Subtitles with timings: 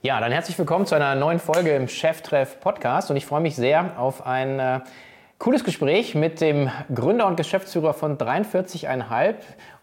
[0.00, 3.56] Ja, dann herzlich willkommen zu einer neuen Folge im Cheftreff Podcast und ich freue mich
[3.56, 4.78] sehr auf ein äh,
[5.38, 9.34] cooles Gespräch mit dem Gründer und Geschäftsführer von 43,5,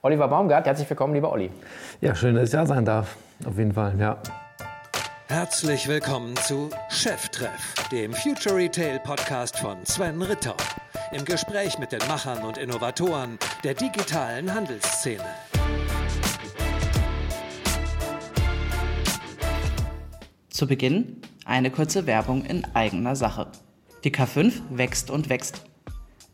[0.03, 0.67] Oliver Baumgart.
[0.67, 1.51] Herzlich willkommen, lieber Olli.
[1.99, 3.17] Ja, schön, dass ich da sein darf.
[3.45, 4.17] Auf jeden Fall, ja.
[5.27, 10.55] Herzlich willkommen zu Cheftreff, dem Future Retail Podcast von Sven Ritter.
[11.11, 15.25] Im Gespräch mit den Machern und Innovatoren der digitalen Handelsszene.
[20.55, 23.47] Zu Beginn eine kurze Werbung in eigener Sache.
[24.05, 25.65] Die K5 wächst und wächst.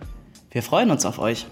[0.50, 1.46] Wir freuen uns auf euch.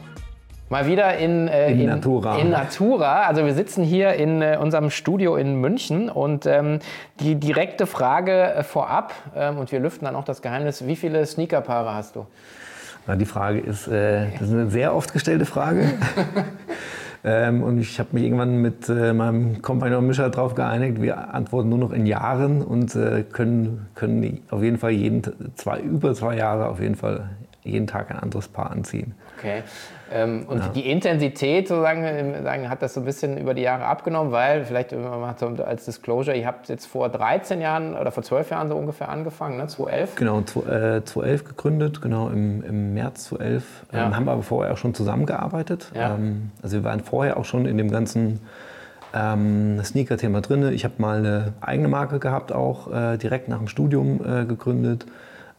[0.70, 2.38] Mal wieder in, äh, in, in, Natura.
[2.38, 3.24] In Natura.
[3.24, 6.78] Also wir sitzen hier in äh, unserem Studio in München und ähm,
[7.20, 11.26] die direkte Frage äh, vorab, ähm, und wir lüften dann auch das Geheimnis, wie viele
[11.26, 12.26] Sneakerpaare hast du?
[13.06, 15.86] Na, die Frage ist, äh, das ist eine sehr oft gestellte Frage.
[17.26, 21.70] Ähm, und ich habe mich irgendwann mit äh, meinem Kompagnon Mischa darauf geeinigt, wir antworten
[21.70, 25.22] nur noch in Jahren und äh, können, können auf jeden Fall jeden,
[25.56, 27.30] zwei, über zwei Jahre auf jeden Fall
[27.62, 29.14] jeden Tag ein anderes Paar anziehen.
[29.44, 29.62] Okay.
[30.12, 30.68] Ähm, und ja.
[30.68, 34.92] die Intensität sozusagen, sagen, hat das so ein bisschen über die Jahre abgenommen, weil vielleicht
[34.92, 38.76] mal so als Disclosure, ihr habt jetzt vor 13 Jahren oder vor 12 Jahren so
[38.76, 39.66] ungefähr angefangen, ne?
[39.66, 40.14] 2011?
[40.16, 43.64] Genau, 2011 äh, gegründet, genau im, im März 2011.
[43.92, 44.06] Ja.
[44.06, 45.90] Ähm, haben aber vorher auch schon zusammengearbeitet.
[45.94, 46.14] Ja.
[46.14, 48.40] Ähm, also wir waren vorher auch schon in dem ganzen
[49.14, 50.70] ähm, Sneaker-Thema drin.
[50.72, 55.06] Ich habe mal eine eigene Marke gehabt, auch äh, direkt nach dem Studium äh, gegründet.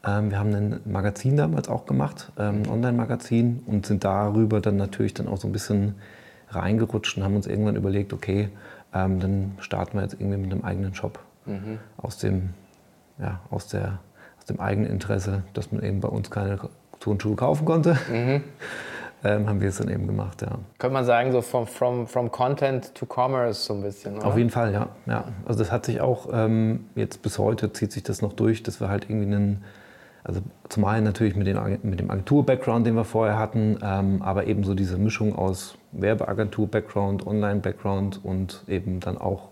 [0.05, 4.77] Ähm, wir haben ein Magazin damals auch gemacht, ähm, ein Online-Magazin und sind darüber dann
[4.77, 5.95] natürlich dann auch so ein bisschen
[6.49, 8.49] reingerutscht und haben uns irgendwann überlegt, okay,
[8.93, 11.19] ähm, dann starten wir jetzt irgendwie mit einem eigenen Shop.
[11.45, 11.79] Mhm.
[11.97, 12.51] Aus, dem,
[13.19, 13.99] ja, aus, der,
[14.37, 16.59] aus dem eigenen Interesse, dass man eben bei uns keine
[16.99, 17.97] Turnschuhe kaufen konnte.
[18.11, 18.43] Mhm.
[19.23, 20.59] Ähm, haben wir es dann eben gemacht, ja.
[20.77, 24.27] Könnte man sagen, so from, from, from Content to Commerce so ein bisschen, oder?
[24.27, 24.89] Auf jeden Fall, ja.
[25.07, 25.23] ja.
[25.47, 28.79] Also das hat sich auch, ähm, jetzt bis heute zieht sich das noch durch, dass
[28.79, 29.63] wir halt irgendwie einen
[30.25, 34.47] also zum einen natürlich mit, den, mit dem Agentur-Background, den wir vorher hatten, ähm, aber
[34.47, 39.49] eben so diese Mischung aus Werbeagentur-Background, Online-Background und eben dann auch,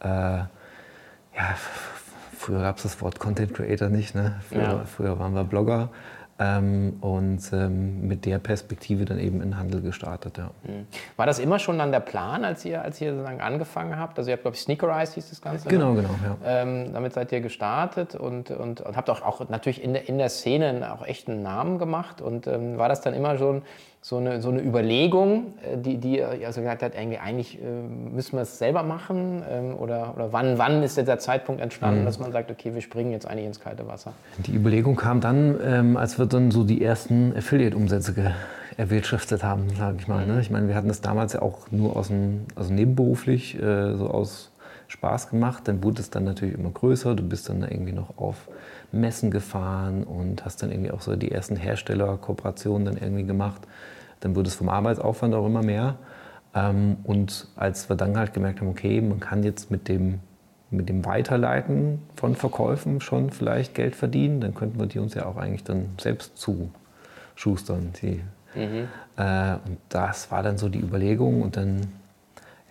[0.00, 0.48] äh, ja,
[2.32, 4.40] früher gab es das Wort Content Creator nicht, ne?
[4.48, 4.84] Früher, ja.
[4.84, 5.88] früher waren wir Blogger.
[6.36, 10.36] Ähm, und ähm, mit der Perspektive dann eben in Handel gestartet.
[10.36, 10.50] Ja.
[10.64, 10.86] Mhm.
[11.16, 14.18] War das immer schon dann der Plan, als ihr, als ihr sozusagen angefangen habt?
[14.18, 15.68] Also ihr habt, glaube ich, Sneakerize hieß das Ganze.
[15.68, 16.02] Genau, ne?
[16.02, 16.14] genau.
[16.24, 16.62] Ja.
[16.62, 20.18] Ähm, damit seid ihr gestartet und, und, und habt auch, auch natürlich in der, in
[20.18, 22.20] der Szene auch echt einen Namen gemacht.
[22.20, 23.62] Und ähm, war das dann immer schon
[24.06, 27.64] so eine, so eine Überlegung, äh, die, die also gesagt hat, eigentlich äh,
[28.14, 29.42] müssen wir es selber machen?
[29.50, 32.04] Ähm, oder oder wann, wann ist der Zeitpunkt entstanden, mhm.
[32.04, 34.12] dass man sagt, okay, wir springen jetzt eigentlich ins kalte Wasser?
[34.36, 38.34] Die Überlegung kam dann, ähm, als wir dann so die ersten Affiliate-Umsätze
[38.76, 40.26] erwirtschaftet haben, sage ich mal.
[40.26, 40.38] Ne?
[40.42, 44.10] Ich meine, wir hatten das damals ja auch nur aus dem, also nebenberuflich, äh, so
[44.10, 44.52] aus
[44.88, 45.66] Spaß gemacht.
[45.66, 47.14] Dann wurde es dann natürlich immer größer.
[47.14, 48.48] Du bist dann irgendwie noch auf
[48.94, 53.62] Messen gefahren und hast dann irgendwie auch so die ersten Herstellerkooperationen dann irgendwie gemacht
[54.24, 55.96] dann wurde es vom Arbeitsaufwand auch immer mehr.
[56.54, 60.20] Ähm, und als wir dann halt gemerkt haben, okay, man kann jetzt mit dem,
[60.70, 65.26] mit dem Weiterleiten von Verkäufen schon vielleicht Geld verdienen, dann könnten wir die uns ja
[65.26, 67.92] auch eigentlich dann selbst zuschustern.
[68.00, 68.22] Die,
[68.54, 68.88] mhm.
[69.16, 71.82] äh, und das war dann so die Überlegung und dann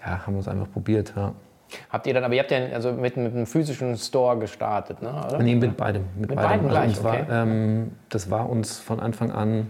[0.03, 1.13] ja, haben wir es einfach probiert.
[1.15, 1.33] Ja.
[1.89, 5.09] Habt ihr dann, aber ihr habt ja also mit, mit einem physischen Store gestartet, ne?
[5.09, 5.39] oder?
[5.39, 6.03] Nee, mit beidem.
[6.15, 7.29] Mit, mit beidem, beidem also gleich, okay.
[7.29, 9.67] war, ähm, das war uns von Anfang an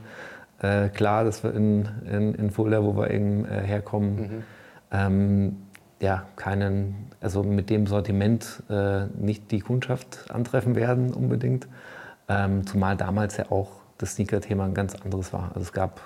[0.63, 4.43] äh, klar, dass wir in, in, in Fulda, wo wir eben äh, herkommen, mhm.
[4.91, 5.57] ähm,
[5.99, 11.67] ja, keinen, also mit dem Sortiment äh, nicht die Kundschaft antreffen werden unbedingt.
[12.27, 15.51] Ähm, zumal damals ja auch das Sneaker-Thema ein ganz anderes war.
[15.53, 16.01] Also es gab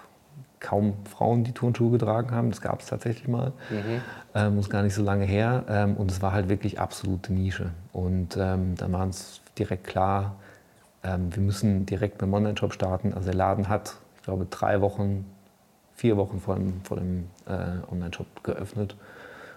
[0.59, 2.49] kaum Frauen, die Turnschuhe getragen haben.
[2.49, 3.53] Das gab es tatsächlich mal.
[3.69, 4.01] Mhm.
[4.35, 5.63] Ähm, ist gar nicht so lange her.
[5.69, 7.71] Ähm, und es war halt wirklich absolute Nische.
[7.93, 10.35] Und ähm, da war uns direkt klar,
[11.03, 13.13] ähm, wir müssen direkt mit dem Online-Shop starten.
[13.13, 15.25] Also der Laden hat glaube, drei Wochen,
[15.95, 18.95] vier Wochen vor dem, vor dem äh, Online-Shop geöffnet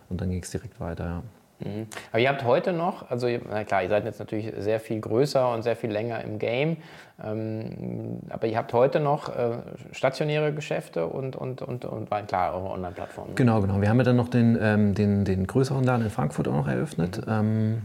[0.09, 1.23] und dann ging es direkt weiter.
[1.61, 1.87] Mhm.
[2.11, 5.53] Aber ihr habt heute noch, also na klar, ihr seid jetzt natürlich sehr viel größer
[5.53, 6.79] und sehr viel länger im Game,
[7.23, 9.59] ähm, aber ihr habt heute noch äh,
[9.93, 13.35] stationäre Geschäfte und, und, und, und klar, eure Online-Plattform.
[13.35, 13.81] Genau, genau.
[13.81, 16.69] Wir haben ja dann noch den, ähm, den, den größeren Laden in Frankfurt auch noch
[16.69, 17.27] eröffnet.
[17.27, 17.33] Mhm.
[17.33, 17.83] Ähm,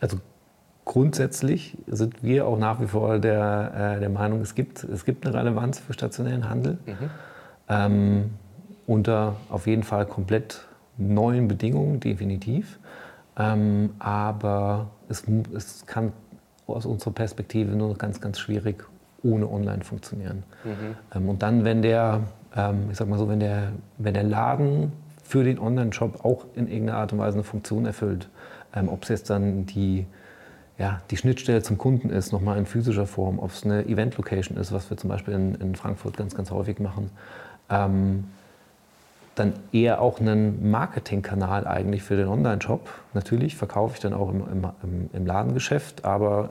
[0.00, 0.18] also
[0.84, 5.26] grundsätzlich sind wir auch nach wie vor der, äh, der Meinung, es gibt, es gibt
[5.26, 6.78] eine Relevanz für stationären Handel.
[6.86, 7.10] Mhm.
[7.68, 8.30] Ähm,
[8.86, 10.66] unter auf jeden Fall komplett
[10.98, 12.78] neuen Bedingungen, definitiv.
[13.38, 15.24] Ähm, aber es,
[15.54, 16.12] es kann
[16.66, 18.84] aus unserer Perspektive nur ganz, ganz schwierig
[19.22, 20.42] ohne Online funktionieren.
[20.64, 20.96] Mhm.
[21.14, 22.20] Ähm, und dann, wenn der,
[22.54, 24.92] ähm, ich sag mal so, wenn der, wenn der Laden
[25.22, 28.28] für den Online-Shop auch in irgendeiner Art und Weise eine Funktion erfüllt,
[28.74, 30.06] ähm, ob es jetzt dann die,
[30.78, 34.72] ja, die Schnittstelle zum Kunden ist, nochmal in physischer Form, ob es eine Event-Location ist,
[34.72, 37.10] was wir zum Beispiel in, in Frankfurt ganz, ganz häufig machen,
[37.70, 38.24] ähm,
[39.34, 42.88] dann eher auch einen Marketingkanal eigentlich für den Online-Shop.
[43.14, 44.44] Natürlich verkaufe ich dann auch im,
[44.82, 46.50] im, im Ladengeschäft, aber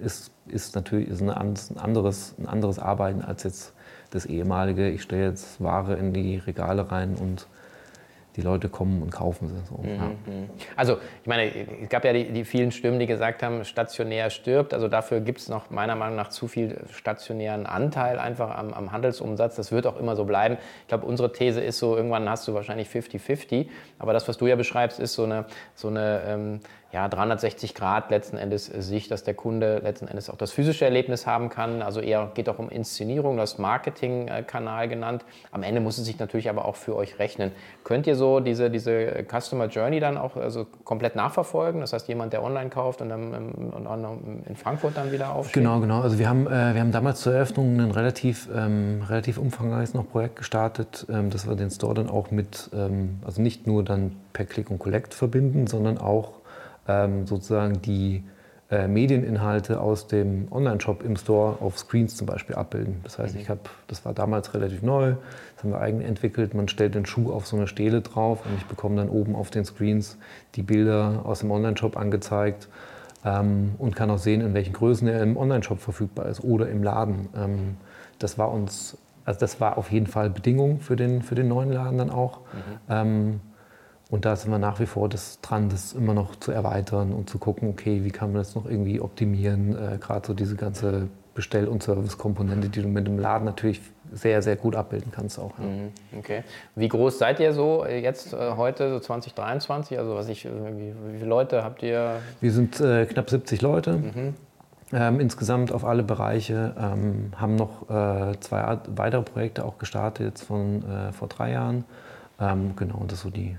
[0.00, 3.74] ist, ist natürlich ist ein, anderes, ein anderes Arbeiten als jetzt
[4.10, 7.46] das ehemalige, ich stelle jetzt Ware in die Regale rein und
[8.36, 9.56] die Leute kommen und kaufen sie.
[9.68, 9.76] So.
[9.82, 9.96] Mhm.
[9.96, 10.10] Ja.
[10.76, 11.50] Also ich meine,
[11.82, 14.74] es gab ja die, die, vielen Stimmen, die gesagt haben, stationär stirbt.
[14.74, 18.92] Also dafür gibt es noch meiner Meinung nach zu viel stationären Anteil einfach am, am,
[18.92, 19.56] Handelsumsatz.
[19.56, 20.58] Das wird auch immer so bleiben.
[20.82, 23.68] Ich glaube, unsere These ist so, irgendwann hast du wahrscheinlich 50-50.
[23.98, 25.44] Aber das, was du ja beschreibst, ist so eine,
[25.74, 26.60] so eine ähm,
[26.94, 31.26] ja, 360 Grad letzten Endes Sicht, dass der Kunde letzten Endes auch das physische Erlebnis
[31.26, 31.82] haben kann.
[31.82, 35.24] Also eher geht auch um Inszenierung, das Marketingkanal genannt.
[35.50, 37.50] Am Ende muss es sich natürlich aber auch für euch rechnen.
[37.82, 41.80] Könnt ihr so diese, diese Customer Journey dann auch also komplett nachverfolgen?
[41.80, 45.64] Das heißt, jemand, der online kauft und dann in Frankfurt dann wieder aufsteht?
[45.64, 46.00] Genau, genau.
[46.00, 50.08] Also wir haben, äh, wir haben damals zur Eröffnung ein relativ, ähm, relativ umfangreiches noch
[50.08, 54.14] Projekt gestartet, ähm, dass wir den Store dann auch mit, ähm, also nicht nur dann
[54.32, 56.43] per Click und Collect verbinden, sondern auch
[56.88, 58.24] ähm, sozusagen die
[58.70, 63.00] äh, Medieninhalte aus dem Online-Shop im Store auf Screens zum Beispiel abbilden.
[63.04, 63.40] Das heißt, mhm.
[63.40, 65.14] ich habe, das war damals relativ neu,
[65.54, 66.54] das haben wir eigen entwickelt.
[66.54, 69.50] Man stellt den Schuh auf so eine Stele drauf und ich bekomme dann oben auf
[69.50, 70.18] den Screens
[70.54, 72.68] die Bilder aus dem Online-Shop angezeigt
[73.24, 76.82] ähm, und kann auch sehen, in welchen Größen er im Online-Shop verfügbar ist oder im
[76.82, 77.28] Laden.
[77.36, 77.76] Ähm,
[78.18, 81.70] das war uns, also das war auf jeden Fall Bedingung für den, für den neuen
[81.70, 82.40] Laden dann auch.
[82.88, 83.40] Mhm.
[84.14, 87.28] Und da sind wir nach wie vor das dran, das immer noch zu erweitern und
[87.28, 89.76] zu gucken, okay, wie kann man das noch irgendwie optimieren.
[89.76, 93.80] Äh, Gerade so diese ganze Bestell- und Service-Komponente, die du mit dem Laden natürlich
[94.12, 95.58] sehr, sehr gut abbilden kannst auch.
[95.58, 95.64] Ja.
[95.64, 96.44] Mhm, okay.
[96.76, 99.98] Wie groß seid ihr so äh, jetzt äh, heute, so 2023?
[99.98, 102.20] Also was ich, äh, wie, wie, viele Leute habt ihr?
[102.40, 103.94] Wir sind äh, knapp 70 Leute.
[103.94, 104.34] Mhm.
[104.92, 110.44] Ähm, insgesamt auf alle Bereiche, ähm, haben noch äh, zwei weitere Projekte auch gestartet, jetzt
[110.44, 111.84] von vor drei Jahren.
[112.40, 113.56] Ähm, genau, und das ist so die,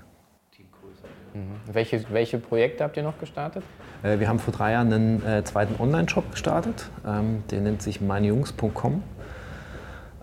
[1.36, 1.74] Mhm.
[1.74, 3.64] Welche, welche Projekte habt ihr noch gestartet?
[4.04, 6.90] Äh, wir haben vor drei Jahren einen äh, zweiten Online-Shop gestartet.
[7.06, 9.04] Ähm, der nennt sich meinejungs.com,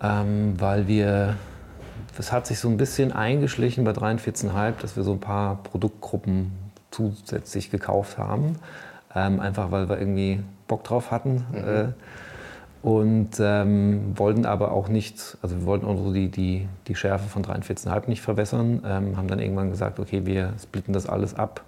[0.03, 1.37] ähm, weil wir,
[2.19, 6.53] es hat sich so ein bisschen eingeschlichen bei 43,5, dass wir so ein paar Produktgruppen
[6.91, 8.57] zusätzlich gekauft haben.
[9.15, 11.45] Ähm, einfach weil wir irgendwie Bock drauf hatten.
[11.53, 11.59] Mhm.
[11.59, 11.89] Äh,
[12.83, 17.29] und ähm, wollten aber auch nicht, also wir wollten auch so die, die, die Schärfe
[17.29, 21.63] von 43,5 nicht verwässern, ähm, haben dann irgendwann gesagt, okay, wir splitten das alles ab.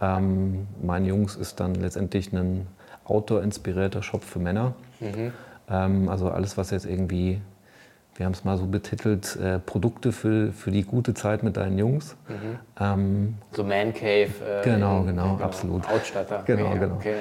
[0.00, 2.66] Ähm, mein Jungs ist dann letztendlich ein
[3.04, 4.72] Outdoor-inspirierter Shop für Männer.
[5.00, 5.32] Mhm.
[5.68, 7.42] Ähm, also alles, was jetzt irgendwie,
[8.16, 11.78] wir haben es mal so betitelt, äh, Produkte für, für die gute Zeit mit deinen
[11.78, 12.16] Jungs.
[12.28, 12.58] Mhm.
[12.80, 14.30] Ähm, so Man Cave.
[14.62, 15.86] Äh, genau, genau, absolut.
[15.90, 16.42] Outstatter.
[16.46, 16.94] Genau, okay, genau.
[16.94, 17.16] Okay.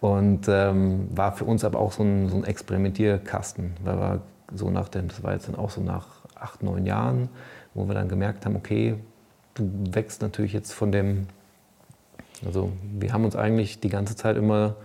[0.00, 4.20] Und ähm, war für uns aber auch so ein, so ein Experimentierkasten, weil wir
[4.54, 7.28] so nach dem, das war jetzt dann auch so nach acht, neun Jahren,
[7.74, 8.96] wo wir dann gemerkt haben, okay,
[9.54, 11.26] du wächst natürlich jetzt von dem,
[12.44, 14.76] also wir haben uns eigentlich die ganze Zeit immer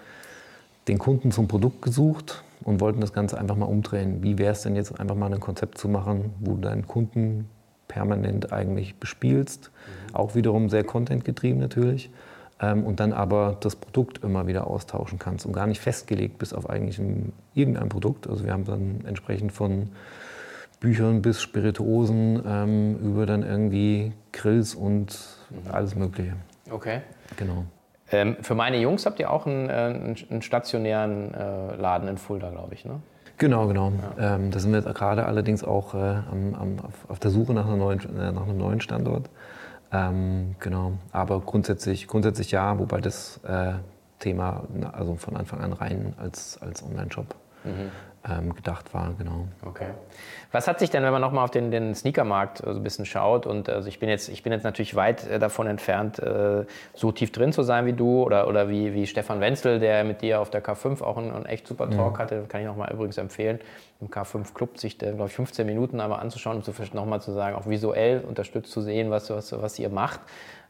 [0.88, 4.24] den Kunden zum Produkt gesucht und wollten das Ganze einfach mal umdrehen.
[4.24, 7.50] Wie wäre es denn jetzt einfach mal ein Konzept zu machen, wo du deinen Kunden
[7.88, 10.16] permanent eigentlich bespielst, mhm.
[10.16, 12.10] auch wiederum sehr contentgetrieben natürlich
[12.62, 16.70] und dann aber das Produkt immer wieder austauschen kannst und gar nicht festgelegt bis auf
[16.70, 18.28] eigentlich ein, irgendein Produkt.
[18.28, 19.90] Also wir haben dann entsprechend von
[20.80, 25.18] Büchern bis Spirituosen ähm, über dann irgendwie Grills und
[25.50, 25.72] mhm.
[25.72, 26.34] alles Mögliche.
[26.70, 27.02] Okay.
[27.38, 27.66] Genau.
[28.12, 32.50] Ähm, für meine Jungs habt ihr auch einen, äh, einen stationären äh, Laden in Fulda,
[32.50, 33.00] glaube ich, ne?
[33.38, 33.92] Genau, genau.
[34.20, 34.36] Ja.
[34.36, 37.66] Ähm, da sind wir gerade allerdings auch äh, am, am, auf, auf, der Suche nach,
[37.66, 39.32] neuen, äh, nach, einem neuen Standort.
[39.92, 43.74] Ähm, genau, aber grundsätzlich, grundsätzlich ja, wobei das äh,
[44.20, 47.92] Thema also von Anfang an rein als, als Online-Shop mhm.
[48.30, 49.48] Ähm, gedacht war, genau.
[49.66, 49.88] Okay.
[50.52, 53.48] Was hat sich denn, wenn man nochmal auf den, den Sneakermarkt so ein bisschen schaut
[53.48, 57.12] und also ich bin jetzt, ich bin jetzt natürlich weit äh, davon entfernt, äh, so
[57.12, 60.40] tief drin zu sein wie du oder, oder wie, wie Stefan Wenzel, der mit dir
[60.40, 62.18] auf der K5 auch einen, einen echt super Talk mhm.
[62.20, 63.60] hatte, kann ich nochmal übrigens empfehlen,
[64.02, 67.56] im K5 Club sich, glaube ich, 15 Minuten einmal anzuschauen und um nochmal zu sagen,
[67.56, 70.20] auch visuell unterstützt zu sehen, was, was, was ihr macht.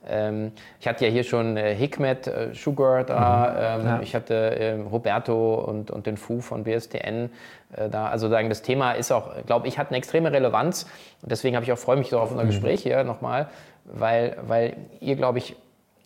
[0.08, 3.82] Ähm, ich hatte ja hier schon äh, Hikmet äh, Sugar da, mhm.
[3.82, 4.00] ähm, ja.
[4.02, 7.30] ich hatte äh, Roberto und, und den Fu von BSTN
[7.76, 8.08] äh, da.
[8.08, 10.88] Also sagen, das Thema ist auch, glaube ich, hat eine extreme Relevanz.
[11.22, 12.50] Und deswegen habe ich auch freue mich so auf unser mhm.
[12.50, 13.48] Gespräch hier nochmal,
[13.86, 15.56] weil, weil ihr, glaube ich,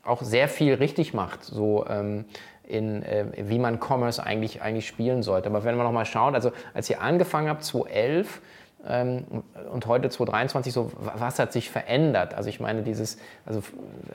[0.03, 1.43] auch sehr viel richtig macht.
[1.43, 2.25] So, ähm,
[2.67, 5.49] in, äh, wie man Commerce eigentlich, eigentlich spielen sollte.
[5.49, 8.41] Aber wenn man nochmal schaut, also als ihr angefangen habt, 2011, ähm,
[8.85, 12.35] und heute 2023 so, was hat sich verändert?
[12.35, 13.63] Also ich meine, dieses, also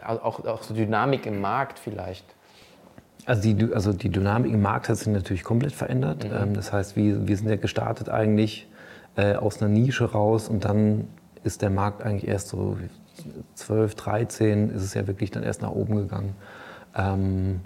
[0.06, 2.24] auch, auch so Dynamik im Markt vielleicht.
[3.26, 6.24] Also die, also die Dynamik im Markt hat sich natürlich komplett verändert.
[6.24, 6.36] Mhm.
[6.36, 8.68] Ähm, das heißt, wir, wir sind ja gestartet eigentlich
[9.16, 11.08] äh, aus einer Nische raus und dann
[11.42, 12.76] ist der Markt eigentlich erst so
[13.54, 16.36] 12, 13 ist es ja wirklich dann erst nach oben gegangen.
[16.96, 17.60] Ähm,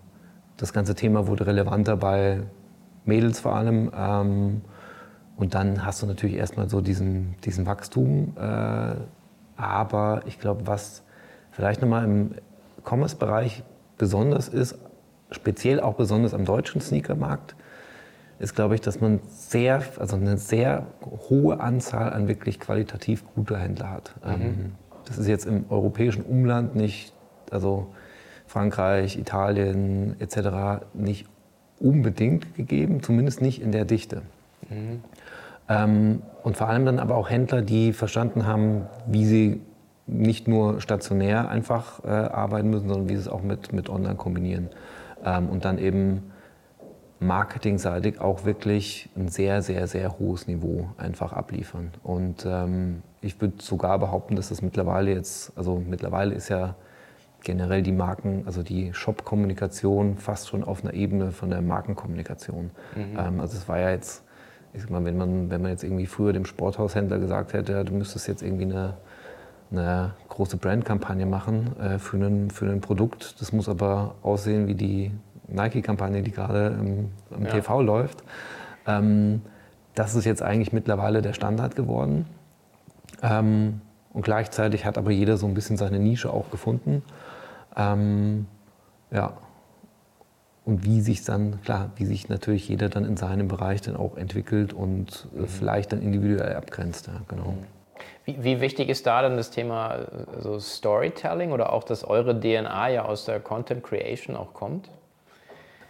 [0.57, 2.41] das ganze Thema wurde relevanter bei
[3.05, 3.91] Mädels vor allem.
[5.37, 8.35] Und dann hast du natürlich erstmal so diesen, diesen Wachstum.
[8.37, 8.95] Äh,
[9.57, 11.03] aber ich glaube, was
[11.50, 12.35] vielleicht nochmal im
[12.85, 13.62] Commerce-Bereich
[13.99, 14.79] besonders ist,
[15.31, 17.57] speziell auch besonders am deutschen Sneakermarkt,
[18.38, 20.87] ist, glaube ich, dass man sehr, also eine sehr
[21.29, 24.14] hohe Anzahl an wirklich qualitativ guter Händler hat.
[24.25, 24.43] Mhm.
[24.43, 24.73] Ähm,
[25.05, 27.12] das ist jetzt im europäischen Umland nicht,
[27.50, 27.88] also
[28.47, 30.85] Frankreich, Italien etc.
[30.95, 31.26] nicht
[31.79, 34.23] unbedingt gegeben, zumindest nicht in der Dichte.
[34.69, 35.03] Mhm.
[35.68, 39.61] Ähm, und vor allem dann aber auch Händler, die verstanden haben, wie sie
[40.06, 44.16] nicht nur stationär einfach äh, arbeiten müssen, sondern wie sie es auch mit, mit Online
[44.16, 44.68] kombinieren.
[45.25, 46.30] Ähm, und dann eben
[47.21, 51.92] marketingseitig auch wirklich ein sehr, sehr, sehr hohes Niveau einfach abliefern.
[52.02, 56.75] Und ähm, ich würde sogar behaupten, dass das mittlerweile jetzt, also mittlerweile ist ja
[57.42, 62.71] generell die Marken, also die Shop-Kommunikation fast schon auf einer Ebene von der Markenkommunikation.
[62.94, 63.18] Mhm.
[63.18, 64.24] Ähm, also es war ja jetzt
[64.75, 67.93] ich sag mal, wenn man, wenn man jetzt irgendwie früher dem Sporthaushändler gesagt hätte, du
[67.95, 68.95] müsstest jetzt irgendwie eine,
[69.71, 74.75] eine große Brandkampagne machen äh, für, ein, für ein Produkt, das muss aber aussehen wie
[74.75, 75.12] die
[75.47, 77.50] Nike-Kampagne, die gerade im, im ja.
[77.50, 78.25] TV läuft.
[78.87, 79.43] Ähm,
[79.95, 82.26] das ist jetzt eigentlich mittlerweile der Standard geworden.
[83.23, 83.81] Ähm,
[84.12, 87.02] und gleichzeitig hat aber jeder so ein bisschen seine Nische auch gefunden.
[87.76, 88.47] Ähm,
[89.11, 89.35] ja,
[90.64, 94.16] und wie sich dann, klar, wie sich natürlich jeder dann in seinem Bereich dann auch
[94.16, 95.47] entwickelt und äh, mhm.
[95.49, 97.06] vielleicht dann individuell abgrenzt.
[97.06, 97.52] Ja, genau.
[97.52, 97.64] Mhm.
[98.25, 102.38] Wie, wie, wichtig ist da dann das Thema äh, so Storytelling oder auch, dass eure
[102.38, 104.88] DNA ja aus der Content Creation auch kommt?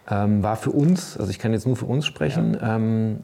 [0.09, 2.75] Ähm, war für uns, also ich kann jetzt nur für uns sprechen, ja.
[2.75, 3.23] ähm,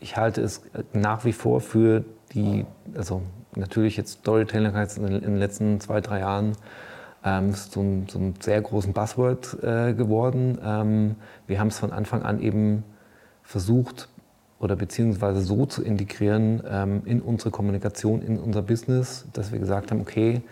[0.00, 2.04] ich halte es nach wie vor für
[2.34, 2.66] die,
[2.96, 3.22] also
[3.54, 6.52] natürlich jetzt Storytelling heißt in den letzten zwei, drei Jahren
[7.24, 10.58] ähm, so ein, sehr großen Buzzword äh, geworden.
[10.62, 11.16] Ähm,
[11.46, 12.84] wir haben es von Anfang an eben
[13.42, 14.08] versucht
[14.60, 19.90] oder beziehungsweise so zu integrieren ähm, in unsere Kommunikation, in unser Business, dass wir gesagt
[19.90, 20.42] haben, okay,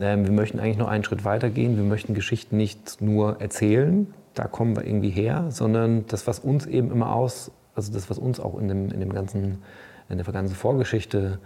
[0.00, 1.76] ähm, wir möchten eigentlich noch einen Schritt weiter gehen.
[1.76, 6.66] Wir möchten Geschichten nicht nur erzählen, da kommen wir irgendwie her, sondern das, was uns
[6.66, 9.62] eben immer aus, also das, was uns auch in, dem, in, dem ganzen,
[10.08, 11.38] in der ganzen Vorgeschichte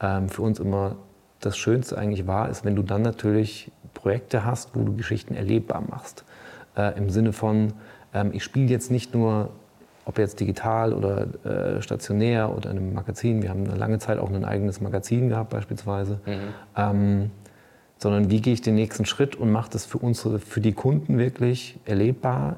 [0.00, 0.96] ähm, für uns immer
[1.40, 5.82] das Schönste eigentlich war, ist, wenn du dann natürlich Projekte hast, wo du Geschichten erlebbar
[5.88, 6.24] machst.
[6.76, 7.72] Äh, Im Sinne von,
[8.14, 9.50] ähm, ich spiele jetzt nicht nur,
[10.04, 14.18] ob jetzt digital oder äh, stationär oder in einem Magazin, wir haben eine lange Zeit
[14.18, 16.32] auch ein eigenes Magazin gehabt beispielsweise, mhm.
[16.76, 17.30] ähm,
[17.98, 21.18] sondern wie gehe ich den nächsten Schritt und mache das für unsere, für die Kunden
[21.18, 22.56] wirklich erlebbar,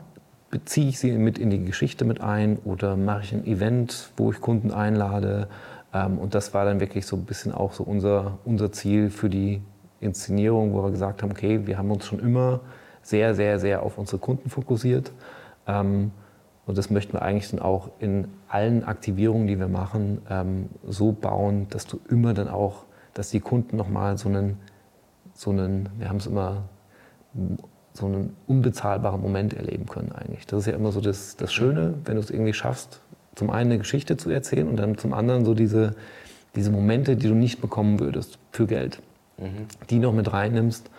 [0.50, 4.33] beziehe ich sie mit in die Geschichte mit ein oder mache ich ein Event, wo
[4.33, 5.49] ich Kunden einlade.
[5.95, 9.30] Ähm, und das war dann wirklich so ein bisschen auch so unser, unser Ziel für
[9.30, 9.62] die
[10.00, 12.60] Inszenierung, wo wir gesagt haben, okay, wir haben uns schon immer
[13.02, 15.12] sehr, sehr, sehr auf unsere Kunden fokussiert.
[15.66, 16.12] Ähm,
[16.66, 21.12] und das möchten wir eigentlich dann auch in allen Aktivierungen, die wir machen, ähm, so
[21.12, 24.58] bauen, dass du immer dann auch, dass die Kunden nochmal so einen,
[25.32, 26.64] so einen, wir haben es immer,
[27.94, 30.46] so einen unbezahlbaren Moment erleben können eigentlich.
[30.46, 33.00] Das ist ja immer so das, das Schöne, wenn du es irgendwie schaffst,
[33.34, 35.94] zum einen eine Geschichte zu erzählen und dann zum anderen so diese,
[36.54, 39.00] diese Momente, die du nicht bekommen würdest für Geld
[39.38, 39.66] mhm.
[39.90, 40.90] die noch mit reinnimmst.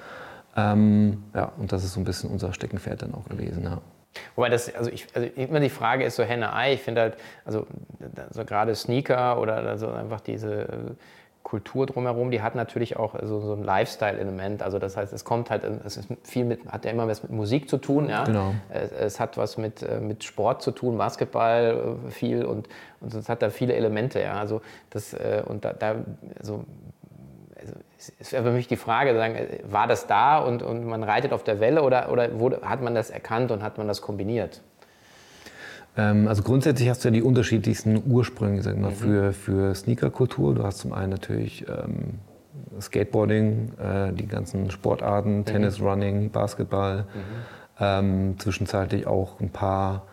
[0.55, 3.63] Ähm, ja, und das ist so ein bisschen unser Steckenpferd dann auch gewesen.
[3.63, 3.81] Ja.
[4.35, 6.73] Wobei das, also, ich, also immer die Frage ist so Henne-Ei.
[6.73, 7.67] Ich finde halt, also,
[8.27, 10.95] also gerade Sneaker oder also einfach diese
[11.43, 14.61] Kultur drumherum, die hat natürlich auch so, so ein Lifestyle-Element.
[14.61, 17.31] Also das heißt, es kommt halt, es ist viel mit, hat ja immer was mit
[17.31, 18.07] Musik zu tun.
[18.07, 18.23] Ja?
[18.23, 18.53] Genau.
[18.69, 22.69] Es, es hat was mit, äh, mit Sport zu tun, Basketball äh, viel und,
[22.99, 24.21] und es hat da viele Elemente.
[24.21, 24.33] Ja?
[24.33, 25.95] Also das, äh, und da, da
[26.37, 26.65] also,
[28.19, 29.35] es wäre für mich die Frage, sagen,
[29.69, 32.95] war das da und, und man reitet auf der Welle oder, oder wurde, hat man
[32.95, 34.61] das erkannt und hat man das kombiniert?
[35.97, 38.95] Ähm, also grundsätzlich hast du ja die unterschiedlichsten Ursprünge sag mal, mhm.
[38.95, 40.55] für, für Sneakerkultur.
[40.55, 42.19] Du hast zum einen natürlich ähm,
[42.79, 45.45] Skateboarding, äh, die ganzen Sportarten, mhm.
[45.45, 46.99] Tennis, Running, Basketball.
[46.99, 47.05] Mhm.
[47.81, 50.03] Ähm, zwischenzeitlich auch ein paar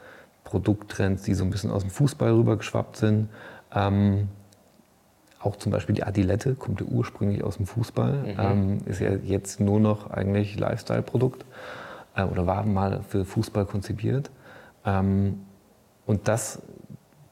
[0.44, 3.28] Produkttrends, die so ein bisschen aus dem Fußball rübergeschwappt sind.
[3.74, 4.28] Ähm,
[5.46, 8.34] auch zum Beispiel die Adilette kommt ja ursprünglich aus dem Fußball, mhm.
[8.38, 11.44] ähm, ist ja jetzt nur noch eigentlich Lifestyle-Produkt
[12.16, 14.30] äh, oder war mal für Fußball konzipiert.
[14.84, 15.40] Ähm,
[16.06, 16.62] und das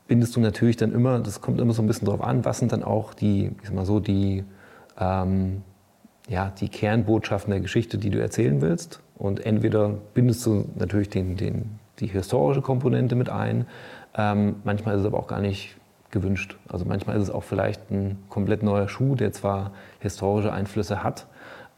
[0.07, 2.73] bindest du natürlich dann immer, das kommt immer so ein bisschen drauf an, was sind
[2.73, 4.45] dann auch die, ich sag mal so, die,
[4.99, 5.63] ähm,
[6.29, 9.01] ja, die Kernbotschaften der Geschichte, die du erzählen willst.
[9.17, 13.67] Und entweder bindest du natürlich den, den, die historische Komponente mit ein,
[14.17, 15.77] ähm, manchmal ist es aber auch gar nicht
[16.15, 16.57] gewünscht.
[16.67, 21.27] Also manchmal ist es auch vielleicht ein komplett neuer Schuh, der zwar historische Einflüsse hat,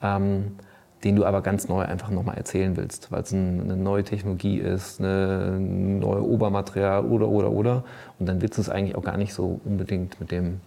[0.00, 0.56] ähm,
[1.02, 5.00] den du aber ganz neu einfach nochmal erzählen willst, weil es eine neue Technologie ist,
[5.00, 7.84] ein neues Obermaterial oder, oder, oder.
[8.18, 10.60] Und dann willst du es eigentlich auch gar nicht so unbedingt mit dem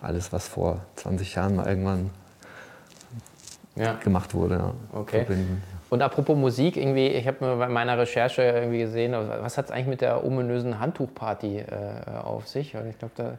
[0.00, 2.10] alles, was vor 20 Jahren mal irgendwann
[3.76, 3.94] ja.
[3.94, 5.24] gemacht wurde, okay.
[5.24, 5.62] verbinden.
[5.90, 9.70] Und apropos Musik, irgendwie, ich habe mir bei meiner Recherche irgendwie gesehen, was hat es
[9.70, 12.74] eigentlich mit der ominösen Handtuchparty äh, auf sich?
[12.74, 13.38] ich glaube, da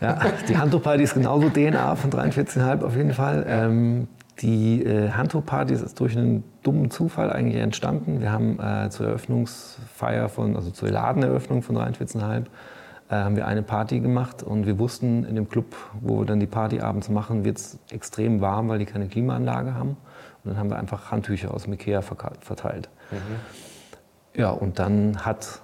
[0.00, 0.18] ja,
[0.48, 3.44] die Handtuchparty ist genauso DNA von 43,5 auf jeden Fall.
[3.46, 4.08] Ähm,
[4.40, 8.20] die äh, Handtuchparty ist durch einen dummen Zufall eigentlich entstanden.
[8.20, 12.46] Wir haben äh, zur Eröffnungsfeier von, also zur Ladeneröffnung von 43,5
[13.10, 16.40] äh, haben wir eine Party gemacht und wir wussten in dem Club, wo wir dann
[16.40, 19.96] die Party abends machen, wird es extrem warm, weil die keine Klimaanlage haben.
[20.44, 22.88] Und dann haben wir einfach Handtücher aus dem Ikea verteilt.
[23.10, 23.18] Mhm.
[24.34, 25.60] Ja, und dann hat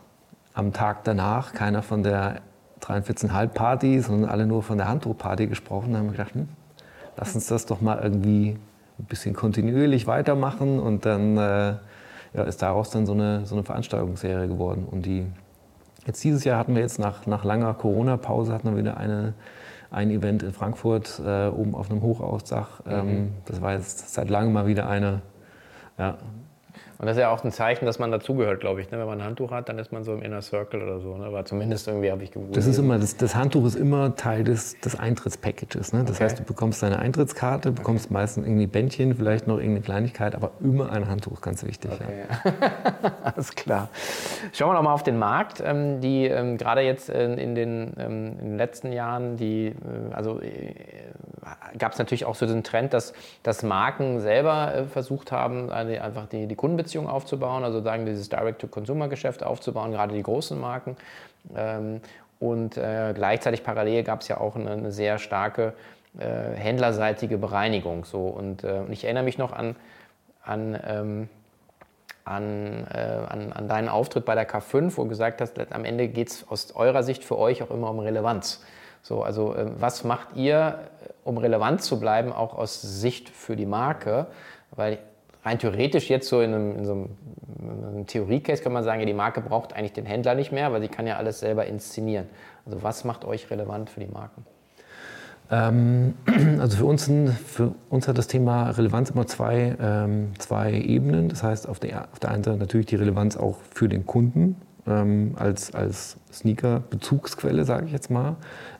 [0.54, 2.40] am Tag danach keiner von der
[2.82, 5.92] 43,5 Party, sondern alle nur von der Handtuchparty gesprochen.
[5.92, 6.48] Da haben wir gedacht, hm,
[7.16, 8.58] lass uns das doch mal irgendwie
[8.98, 10.78] ein bisschen kontinuierlich weitermachen.
[10.78, 11.74] Und dann äh,
[12.34, 14.86] ja, ist daraus dann so eine, so eine Veranstaltungsserie geworden.
[14.90, 15.26] Und die,
[16.06, 19.34] jetzt dieses Jahr hatten wir jetzt nach, nach langer Corona-Pause hatten wir wieder eine,
[19.90, 22.80] ein Event in Frankfurt äh, oben auf einem Hochhausdach.
[22.86, 23.28] Ähm, mhm.
[23.46, 25.22] Das war jetzt seit langem mal wieder eine,
[25.98, 26.18] ja,
[26.98, 28.90] und das ist ja auch ein Zeichen, dass man dazugehört, glaube ich.
[28.90, 28.98] Ne?
[28.98, 31.16] Wenn man ein Handtuch hat, dann ist man so im Inner Circle oder so.
[31.16, 31.26] Ne?
[31.26, 32.56] Aber zumindest irgendwie habe ich gewusst.
[32.56, 35.92] Das ist immer, das, das, Handtuch ist immer Teil des, des Eintrittspackages.
[35.92, 36.04] Ne?
[36.04, 36.24] Das okay.
[36.24, 38.14] heißt, du bekommst deine Eintrittskarte, bekommst okay.
[38.14, 41.90] meistens irgendwie Bändchen, vielleicht noch irgendeine Kleinigkeit, aber immer ein Handtuch, ganz wichtig.
[41.92, 43.12] Okay, ja.
[43.22, 43.90] Alles klar.
[44.52, 45.62] Schauen wir noch mal auf den Markt.
[45.64, 49.74] Ähm, die ähm, gerade jetzt in, den, ähm, in, den, letzten Jahren, die, äh,
[50.12, 50.74] also äh,
[51.78, 56.26] gab es natürlich auch so den Trend, dass, dass Marken selber äh, versucht haben, einfach
[56.26, 60.96] die, die Kundenbeziehung aufzubauen, also sagen, dieses Direct-to-Consumer-Geschäft aufzubauen, gerade die großen Marken.
[61.54, 62.00] Ähm,
[62.38, 65.72] und äh, gleichzeitig parallel gab es ja auch eine, eine sehr starke
[66.18, 68.04] äh, händlerseitige Bereinigung.
[68.04, 68.26] So.
[68.26, 69.76] Und, äh, und ich erinnere mich noch an,
[70.42, 71.28] an ähm,
[72.24, 76.08] an, äh, an, an, deinen Auftritt bei der K5, wo du gesagt hast, am Ende
[76.08, 78.64] geht es aus eurer Sicht für euch auch immer um Relevanz.
[79.00, 80.80] So, also äh, was macht ihr,
[81.22, 84.26] um relevant zu bleiben, auch aus Sicht für die Marke?
[84.72, 84.98] Weil
[85.46, 87.08] rein theoretisch jetzt so in einem, in so einem,
[87.60, 90.80] einem Theorie-Case kann man sagen, ja, die Marke braucht eigentlich den Händler nicht mehr, weil
[90.80, 92.26] sie kann ja alles selber inszenieren.
[92.66, 94.44] Also was macht euch relevant für die Marken?
[95.50, 96.14] Ähm,
[96.60, 97.08] also für uns,
[97.46, 101.28] für uns hat das Thema Relevanz immer zwei, ähm, zwei Ebenen.
[101.28, 104.56] Das heißt, auf der, auf der einen Seite natürlich die Relevanz auch für den Kunden
[104.88, 108.36] ähm, als, als Sneaker-Bezugsquelle, sage ich jetzt mal,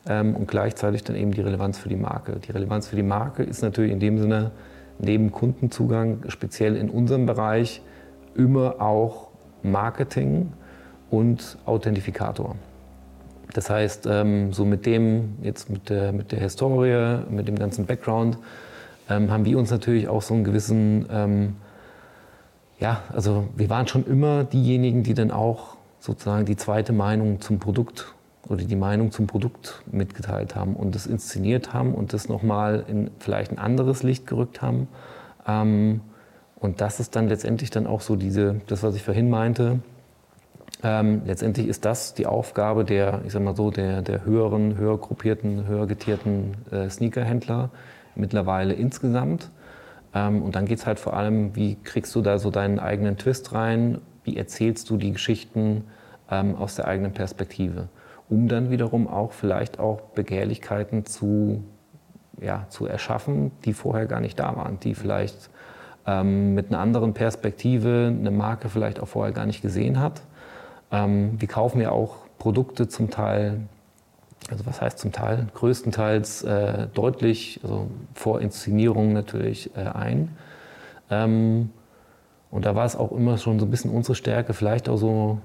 [0.07, 2.39] ähm, und gleichzeitig dann eben die Relevanz für die Marke.
[2.45, 4.51] Die Relevanz für die Marke ist natürlich in dem Sinne
[4.99, 7.81] neben Kundenzugang, speziell in unserem Bereich,
[8.35, 9.29] immer auch
[9.63, 10.51] Marketing
[11.09, 12.55] und Authentifikator.
[13.53, 17.85] Das heißt, ähm, so mit dem, jetzt mit der, mit der Historie, mit dem ganzen
[17.85, 18.37] Background,
[19.09, 21.55] ähm, haben wir uns natürlich auch so einen gewissen, ähm,
[22.79, 27.59] ja, also wir waren schon immer diejenigen, die dann auch sozusagen die zweite Meinung zum
[27.59, 28.13] Produkt
[28.49, 33.11] oder die Meinung zum Produkt mitgeteilt haben und das inszeniert haben und das nochmal in
[33.19, 34.87] vielleicht ein anderes Licht gerückt haben.
[35.47, 36.01] Ähm,
[36.55, 39.79] und das ist dann letztendlich dann auch so diese, das, was ich vorhin meinte.
[40.83, 44.97] Ähm, letztendlich ist das die Aufgabe der, ich sag mal so, der, der höheren, höher
[44.97, 47.69] gruppierten, höher getierten äh, Sneakerhändler
[48.15, 49.49] mittlerweile insgesamt.
[50.13, 53.17] Ähm, und dann geht es halt vor allem, wie kriegst du da so deinen eigenen
[53.17, 54.01] Twist rein?
[54.23, 55.83] Wie erzählst du die Geschichten
[56.29, 57.89] ähm, aus der eigenen Perspektive?
[58.29, 61.63] Um dann wiederum auch vielleicht auch Begehrlichkeiten zu
[62.41, 65.49] ja, zu erschaffen, die vorher gar nicht da waren, die vielleicht
[66.05, 70.21] ähm, mit einer anderen Perspektive eine Marke vielleicht auch vorher gar nicht gesehen hat.
[70.91, 73.61] Ähm, wir kaufen ja auch Produkte zum Teil,
[74.49, 80.37] also was heißt zum Teil, größtenteils äh, deutlich, also vor Inszenierung natürlich äh, ein.
[81.09, 81.71] Ähm,
[82.49, 85.39] und da war es auch immer schon so ein bisschen unsere Stärke, vielleicht auch so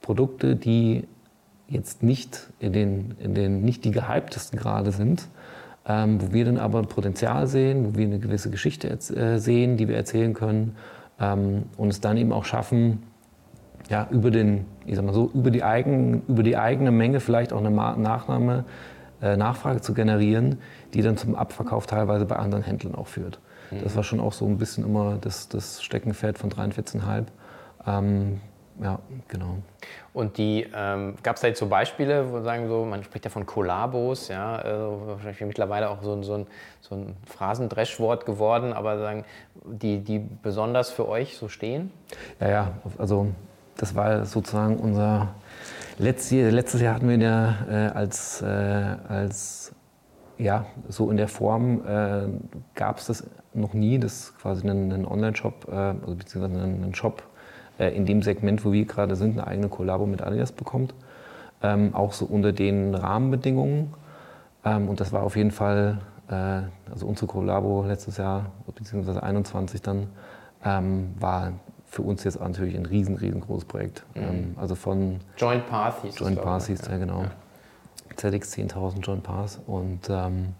[0.00, 1.06] Produkte, die
[1.68, 5.28] jetzt nicht in den, in den nicht die gehyptesten gerade sind,
[5.86, 9.88] ähm, wo wir dann aber Potenzial sehen, wo wir eine gewisse Geschichte äh, sehen, die
[9.88, 10.76] wir erzählen können
[11.20, 13.02] ähm, und es dann eben auch schaffen,
[13.88, 17.52] ja, über, den, ich sag mal so, über, die eigen, über die eigene Menge vielleicht
[17.52, 18.64] auch eine Nachnahme,
[19.22, 20.58] äh, Nachfrage zu generieren,
[20.94, 23.40] die dann zum Abverkauf teilweise bei anderen Händlern auch führt.
[23.70, 23.82] Mhm.
[23.82, 27.24] Das war schon auch so ein bisschen immer das, das Steckenpferd von 43,5.
[27.86, 28.40] Ähm,
[28.82, 29.58] ja, genau.
[30.18, 33.30] Und die ähm, gab es da jetzt so Beispiele, wo sagen so, man spricht ja
[33.30, 36.46] von Kollabos, ja, also mittlerweile auch so, ein, so ein,
[36.80, 39.24] so ein Phrasendreschwort geworden, aber sagen,
[39.64, 41.92] die, die besonders für euch so stehen?
[42.40, 43.28] Ja, ja, also
[43.76, 45.36] das war sozusagen unser
[45.98, 49.72] letztes Jahr, letztes Jahr hatten wir ja äh, als, äh, als
[50.36, 52.26] ja, so in der Form äh,
[52.74, 57.22] gab es das noch nie, das quasi einen Online-Shop, äh, also beziehungsweise einen Shop
[57.78, 60.94] in dem Segment, wo wir gerade sind, eine eigene Kollabo mit Adidas bekommt.
[61.62, 63.94] Ähm, auch so unter den Rahmenbedingungen.
[64.64, 69.82] Ähm, und das war auf jeden Fall, äh, also unsere Kollabo letztes Jahr, beziehungsweise 21
[69.82, 70.08] dann,
[70.64, 71.52] ähm, war
[71.86, 74.04] für uns jetzt natürlich ein riesen, riesengroßes Projekt.
[74.14, 74.22] Mhm.
[74.22, 77.22] Ähm, also von Joint Path hieß Joint Path hieß ja, genau.
[77.22, 77.30] Ja.
[78.16, 80.54] ZX 10.000 Joint Path und ähm,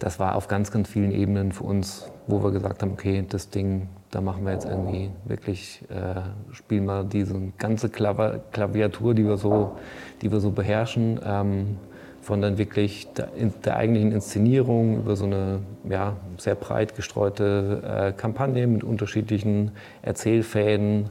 [0.00, 3.50] das war auf ganz, ganz vielen Ebenen für uns, wo wir gesagt haben, okay, das
[3.50, 9.24] Ding, da machen wir jetzt irgendwie wirklich, äh, spielen wir diese ganze Klavier, Klaviatur, die
[9.24, 9.76] wir so,
[10.22, 11.76] die wir so beherrschen, ähm,
[12.22, 13.28] von dann wirklich der,
[13.64, 21.10] der, eigentlichen Inszenierung über so eine ja, sehr breit gestreute äh, Kampagne mit unterschiedlichen Erzählfäden,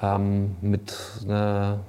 [0.00, 0.94] ähm, mit
[1.26, 1.80] einer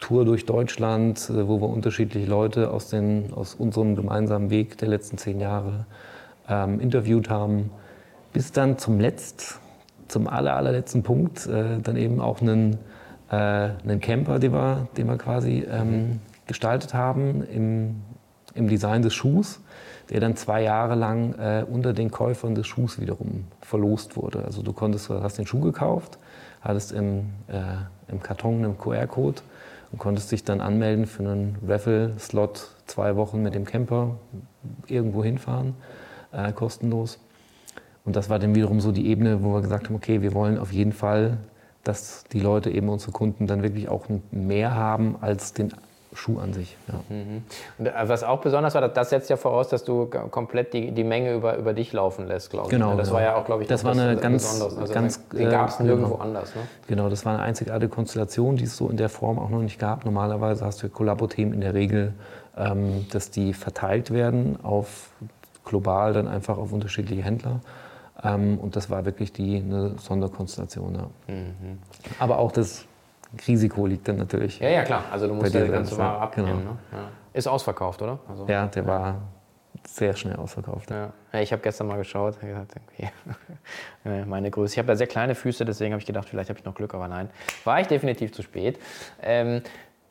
[0.00, 4.88] Tour durch Deutschland, äh, wo wir unterschiedliche Leute aus, den, aus unserem gemeinsamen Weg der
[4.88, 5.86] letzten zehn Jahre
[6.48, 7.70] ähm, interviewt haben,
[8.32, 9.60] bis dann zum Letzt,
[10.08, 12.78] zum aller, allerletzten Punkt, äh, dann eben auch einen,
[13.30, 18.02] äh, einen Camper, den wir, den wir quasi ähm, gestaltet haben im,
[18.54, 19.60] im Design des Schuhs,
[20.08, 24.44] der dann zwei Jahre lang äh, unter den Käufern des Schuhs wiederum verlost wurde.
[24.44, 26.18] Also du konntest, hast den Schuh gekauft,
[26.60, 29.42] hattest im, äh, im Karton einen QR-Code
[29.92, 34.16] und konntest dich dann anmelden für einen Raffle-Slot zwei Wochen mit dem Camper
[34.86, 35.74] irgendwo hinfahren,
[36.32, 37.18] äh, kostenlos.
[38.04, 40.58] Und das war dann wiederum so die Ebene, wo wir gesagt haben, okay, wir wollen
[40.58, 41.38] auf jeden Fall,
[41.84, 45.72] dass die Leute eben unsere Kunden dann wirklich auch mehr haben als den
[46.12, 46.76] Schuh an sich.
[46.88, 47.00] Ja.
[47.08, 47.44] Mhm.
[47.78, 51.04] Und äh, was auch besonders war, das setzt ja voraus, dass du komplett die, die
[51.04, 52.70] Menge über, über dich laufen lässt, glaube ich.
[52.70, 52.96] Genau.
[52.96, 53.18] Das genau.
[53.18, 55.84] war ja auch, glaube ich, das war eine ganz, also ganz, den gab es äh,
[55.84, 56.22] nirgendwo genau.
[56.22, 56.54] anders.
[56.54, 56.62] Ne?
[56.88, 59.78] Genau, das war eine einzigartige Konstellation, die es so in der Form auch noch nicht
[59.78, 60.04] gab.
[60.04, 62.14] Normalerweise hast du Kollabo-Themen in der Regel,
[62.56, 65.10] ähm, dass die verteilt werden auf
[65.64, 67.60] global dann einfach auf unterschiedliche Händler.
[68.22, 70.94] Ähm, und das war wirklich die eine Sonderkonstellation.
[70.94, 71.34] Ja.
[71.34, 71.78] Mhm.
[72.18, 72.86] Aber auch das
[73.46, 74.58] Risiko liegt dann natürlich.
[74.58, 75.04] Ja, ja, klar.
[75.10, 76.58] Also du musst ja die ganze Ware abnehmen.
[76.58, 76.70] Genau.
[76.70, 76.78] Ne?
[76.92, 77.08] Ja.
[77.32, 78.18] Ist ausverkauft, oder?
[78.28, 79.16] Also, ja, der war
[79.86, 80.90] sehr schnell ausverkauft.
[80.90, 81.12] Ja.
[81.32, 82.36] ja ich habe gestern mal geschaut.
[82.38, 83.10] Okay.
[84.26, 84.74] Meine Größe.
[84.74, 86.94] Ich habe da sehr kleine Füße, deswegen habe ich gedacht, vielleicht habe ich noch Glück,
[86.94, 87.30] aber nein.
[87.64, 88.78] War ich definitiv zu spät.
[89.22, 89.62] Ähm,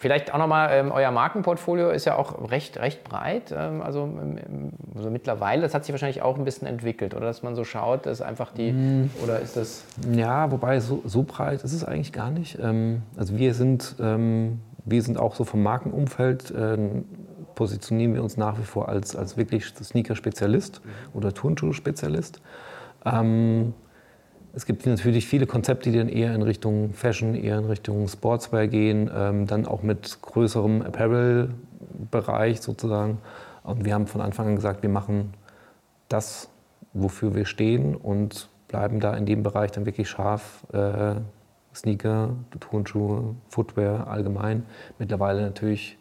[0.01, 3.53] Vielleicht auch nochmal, ähm, euer Markenportfolio ist ja auch recht, recht breit.
[3.53, 7.43] Ähm, also, ähm, also, mittlerweile, das hat sich wahrscheinlich auch ein bisschen entwickelt, oder dass
[7.43, 9.09] man so schaut, dass einfach die, mm.
[9.21, 9.83] oder ist das?
[10.09, 12.57] Ja, wobei so, so breit ist es eigentlich gar nicht.
[12.61, 16.77] Ähm, also wir sind, ähm, wir sind auch so vom Markenumfeld, äh,
[17.55, 20.79] positionieren wir uns nach wie vor als, als wirklich Sneaker-Spezialist
[21.13, 22.39] oder Turnschuh-Spezialist.
[23.05, 23.73] Ähm,
[24.59, 28.67] es gibt natürlich viele Konzepte, die dann eher in Richtung Fashion, eher in Richtung Sportswear
[28.67, 33.19] gehen, ähm, dann auch mit größerem Apparel-Bereich sozusagen.
[33.63, 35.33] Und wir haben von Anfang an gesagt, wir machen
[36.09, 36.49] das,
[36.91, 40.65] wofür wir stehen und bleiben da in dem Bereich dann wirklich scharf.
[40.73, 41.21] Äh,
[41.73, 44.65] Sneaker, Turnschuhe, Footwear allgemein.
[44.97, 45.97] Mittlerweile natürlich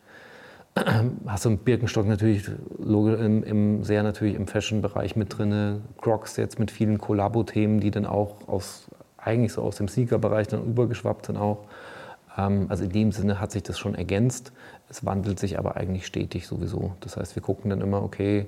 [1.26, 5.82] hast du Birkenstock natürlich im, im, sehr natürlich im Fashion-Bereich mit drin.
[6.00, 10.64] Crocs jetzt mit vielen Kollabo-Themen, die dann auch aus, eigentlich so aus dem Sneaker-Bereich dann
[10.64, 11.64] übergeschwappt sind auch.
[12.36, 14.52] Ähm, also in dem Sinne hat sich das schon ergänzt.
[14.88, 16.92] Es wandelt sich aber eigentlich stetig sowieso.
[17.00, 18.46] Das heißt, wir gucken dann immer, okay,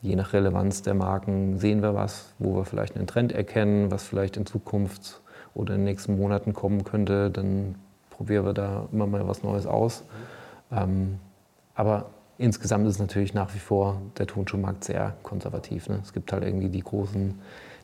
[0.00, 4.04] je nach Relevanz der Marken sehen wir was, wo wir vielleicht einen Trend erkennen, was
[4.04, 5.20] vielleicht in Zukunft
[5.54, 7.30] oder in den nächsten Monaten kommen könnte.
[7.30, 7.76] Dann
[8.10, 10.04] probieren wir da immer mal was Neues aus.
[10.70, 11.18] Ähm,
[11.74, 15.88] aber insgesamt ist natürlich nach wie vor der Tonschuhmarkt sehr konservativ.
[15.88, 16.00] Ne?
[16.02, 17.40] Es gibt halt irgendwie die großen,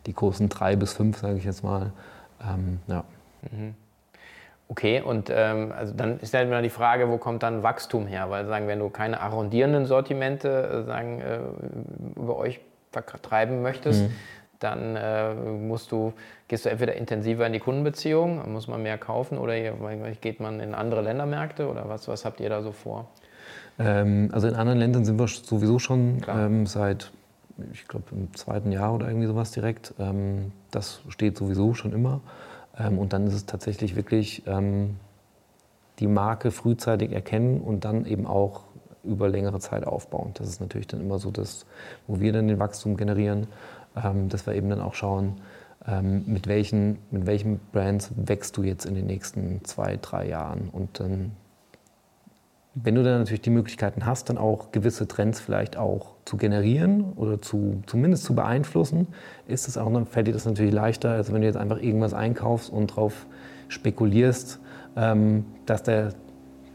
[0.07, 1.93] die großen drei bis fünf, sage ich jetzt mal.
[2.43, 3.05] Ähm, ja.
[3.51, 3.75] Mhm.
[4.71, 8.29] Okay, und ähm, also dann ist ja immer die Frage, wo kommt dann Wachstum her?
[8.29, 11.39] Weil sagen, wenn du keine arrondierenden Sortimente äh, sagen, äh,
[12.17, 12.61] über euch
[12.93, 14.13] vertreiben möchtest, mhm.
[14.59, 16.13] dann äh, musst du,
[16.49, 19.59] gehst du entweder intensiver in die Kundenbeziehung, muss man mehr kaufen oder
[20.21, 23.09] geht man in andere Ländermärkte oder was, was habt ihr da so vor?
[23.79, 27.13] Ähm, also in anderen Ländern sind wir sowieso schon ähm, seit,
[27.73, 29.95] ich glaube, im zweiten Jahr oder irgendwie sowas direkt.
[29.99, 32.21] Ähm, das steht sowieso schon immer.
[32.77, 34.97] Ähm, und dann ist es tatsächlich wirklich ähm,
[36.01, 38.63] die Marke frühzeitig erkennen und dann eben auch
[39.05, 40.33] über längere Zeit aufbauen.
[40.35, 41.65] Das ist natürlich dann immer so das,
[42.07, 43.47] wo wir dann den Wachstum generieren,
[43.97, 45.41] ähm, dass wir eben dann auch schauen,
[45.91, 50.69] mit, welchen, mit welchen Brands wächst du jetzt in den nächsten zwei, drei Jahren.
[50.71, 51.31] Und dann
[52.83, 57.13] wenn du dann natürlich die Möglichkeiten hast, dann auch gewisse Trends vielleicht auch zu generieren
[57.17, 59.09] oder zu, zumindest zu beeinflussen,
[59.47, 62.15] ist es auch, dann fällt dir das natürlich leichter, als wenn du jetzt einfach irgendwas
[62.15, 63.27] einkaufst und darauf
[63.69, 64.61] spekulierst,
[64.97, 66.11] ähm, dass, der,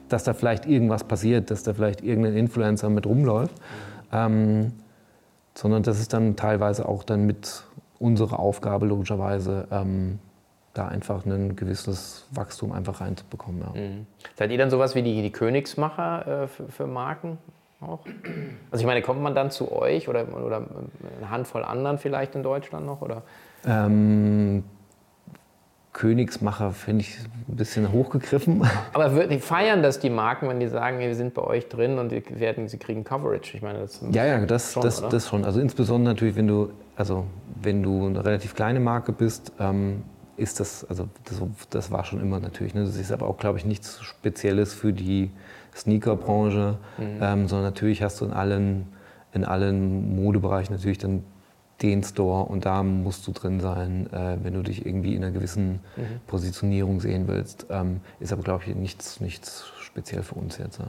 [0.09, 3.55] dass da vielleicht irgendwas passiert, dass da vielleicht irgendein Influencer mit rumläuft.
[4.11, 4.73] Ähm,
[5.55, 7.63] sondern das ist dann teilweise auch dann mit
[7.99, 10.19] unserer Aufgabe logischerweise, ähm,
[10.73, 13.61] da einfach ein gewisses Wachstum einfach reinzubekommen.
[13.61, 13.81] Ja.
[13.81, 14.07] Mhm.
[14.35, 17.37] Seid ihr dann sowas wie die, die Königsmacher äh, für, für, Marken
[17.79, 17.99] auch?
[18.71, 20.65] Also ich meine, kommt man dann zu euch oder, oder
[21.19, 23.01] eine Handvoll anderen vielleicht in Deutschland noch?
[23.01, 23.21] Oder?
[23.65, 24.63] Ähm,
[25.93, 28.67] Königsmacher finde ich ein bisschen hochgegriffen.
[28.93, 32.11] Aber die feiern das die Marken, wenn die sagen, wir sind bei euch drin und
[32.11, 33.55] die werden, sie kriegen Coverage?
[33.55, 35.45] Ich meine, das ja, ja, das schon, das, das schon.
[35.45, 37.25] Also insbesondere natürlich, wenn du, also
[37.61, 40.01] wenn du eine relativ kleine Marke bist, ähm,
[40.37, 42.73] ist das, also das, das, war schon immer natürlich.
[42.73, 42.85] Ne?
[42.85, 45.31] Das ist aber auch, glaube ich, nichts Spezielles für die
[45.75, 47.03] Sneakerbranche, mhm.
[47.21, 48.87] ähm, sondern natürlich hast du in allen,
[49.33, 51.23] in allen Modebereichen natürlich dann
[51.81, 55.33] den Store und da musst du drin sein, äh, wenn du dich irgendwie in einer
[55.33, 56.21] gewissen mhm.
[56.27, 57.65] Positionierung sehen willst.
[57.69, 60.79] Ähm, ist aber, glaube ich, nichts, nichts speziell für uns jetzt.
[60.79, 60.87] Ja.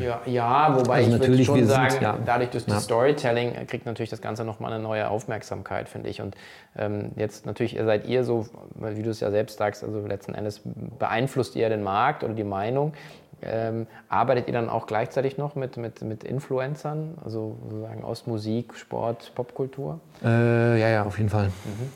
[0.00, 2.18] Ja, ja wobei also ich würde schon sagen, sind, ja.
[2.24, 2.84] dadurch durch das.
[2.84, 6.20] Storytelling kriegt natürlich das Ganze nochmal eine neue Aufmerksamkeit, finde ich.
[6.20, 6.36] Und
[6.76, 10.62] ähm, jetzt natürlich seid ihr so, wie du es ja selbst sagst, also letzten Endes
[10.98, 12.92] beeinflusst ihr den Markt oder die Meinung.
[13.40, 18.74] Ähm, arbeitet ihr dann auch gleichzeitig noch mit, mit, mit Influencern, also sozusagen aus Musik,
[18.74, 20.00] Sport, Popkultur?
[20.24, 21.46] Äh, ja, ja, auf jeden Fall.
[21.46, 21.92] Mhm.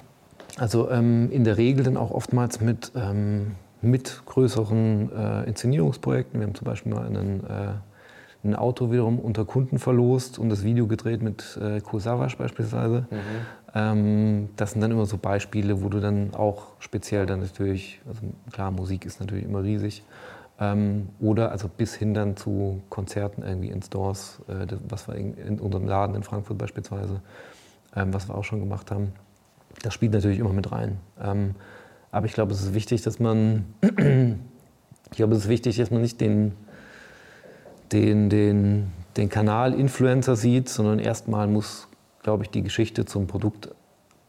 [0.59, 6.41] Also ähm, in der Regel dann auch oftmals mit ähm, mit größeren äh, Inszenierungsprojekten.
[6.41, 10.65] Wir haben zum Beispiel mal einen, äh, ein Auto wiederum unter Kunden verlost und das
[10.65, 13.07] Video gedreht mit äh, Kursavasch beispielsweise.
[13.11, 13.17] Mhm.
[13.75, 18.21] Ähm, das sind dann immer so Beispiele, wo du dann auch speziell dann natürlich, also
[18.53, 20.05] klar, Musik ist natürlich immer riesig,
[20.61, 25.17] ähm, oder also bis hin dann zu Konzerten irgendwie in Stores, äh, das, was wir
[25.17, 27.21] in, in, unserem Laden in Frankfurt beispielsweise,
[27.97, 29.13] ähm, was wir auch schon gemacht haben.
[29.83, 30.99] Das spielt natürlich immer mit rein.
[32.13, 36.03] Aber ich glaube, es ist wichtig, dass man, ich glaube, es ist wichtig, dass man
[36.03, 36.53] nicht den,
[37.91, 41.89] den, den, den Kanal Influencer sieht, sondern erstmal muss,
[42.23, 43.71] glaube ich, die Geschichte zum Produkt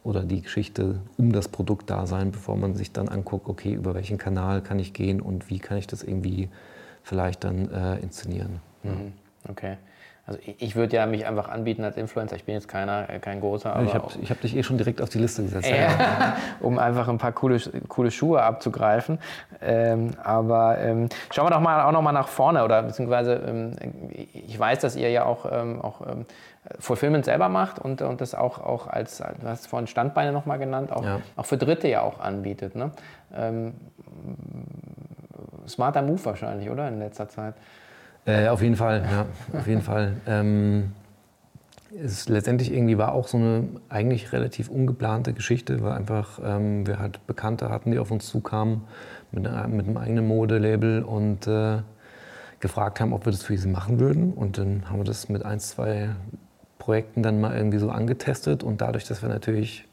[0.03, 3.93] oder die Geschichte um das Produkt da sein, bevor man sich dann anguckt, okay, über
[3.93, 6.49] welchen Kanal kann ich gehen und wie kann ich das irgendwie
[7.03, 8.61] vielleicht dann äh, inszenieren.
[8.83, 9.13] Mhm.
[9.49, 9.77] Okay.
[10.25, 12.38] Also ich würde ja mich einfach anbieten als Influencer.
[12.38, 13.75] Ich bin jetzt keiner, äh, kein großer.
[13.75, 15.69] Aber ich habe hab dich eh schon direkt auf die Liste gesetzt.
[15.69, 15.89] Äh,
[16.62, 17.59] um einfach ein paar coole,
[17.89, 19.19] coole Schuhe abzugreifen.
[19.62, 23.75] Ähm, aber ähm, schauen wir doch mal auch noch mal nach vorne oder beziehungsweise ähm,
[24.33, 26.25] ich weiß, dass ihr ja auch, ähm, auch ähm,
[26.79, 30.57] Fulfillment selber macht und, und das auch, auch als, du hast vorhin Standbeine noch mal
[30.57, 31.19] genannt, auch, ja.
[31.36, 32.75] auch für Dritte ja auch anbietet.
[32.75, 32.91] Ne?
[33.36, 33.73] Ähm,
[35.67, 37.55] smarter Move wahrscheinlich, oder in letzter Zeit?
[38.25, 39.25] Äh, auf jeden Fall, ja,
[39.59, 40.13] auf jeden Fall.
[40.27, 40.93] Ähm,
[42.01, 46.99] es letztendlich irgendwie war auch so eine eigentlich relativ ungeplante Geschichte, weil einfach ähm, wir
[46.99, 48.81] halt Bekannte hatten, die auf uns zukamen
[49.31, 51.79] mit, mit einem eigenen Modelabel und äh,
[52.59, 54.33] gefragt haben, ob wir das für sie machen würden.
[54.33, 56.09] Und dann haben wir das mit ein, zwei
[56.79, 59.88] Projekten dann mal irgendwie so angetestet und dadurch, dass wir natürlich,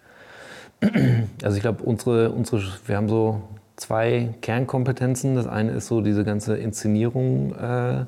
[1.43, 3.43] also ich glaube, unsere, unsere, wir haben so
[3.81, 5.35] zwei Kernkompetenzen.
[5.35, 8.05] Das eine ist so diese ganze Inszenierung äh,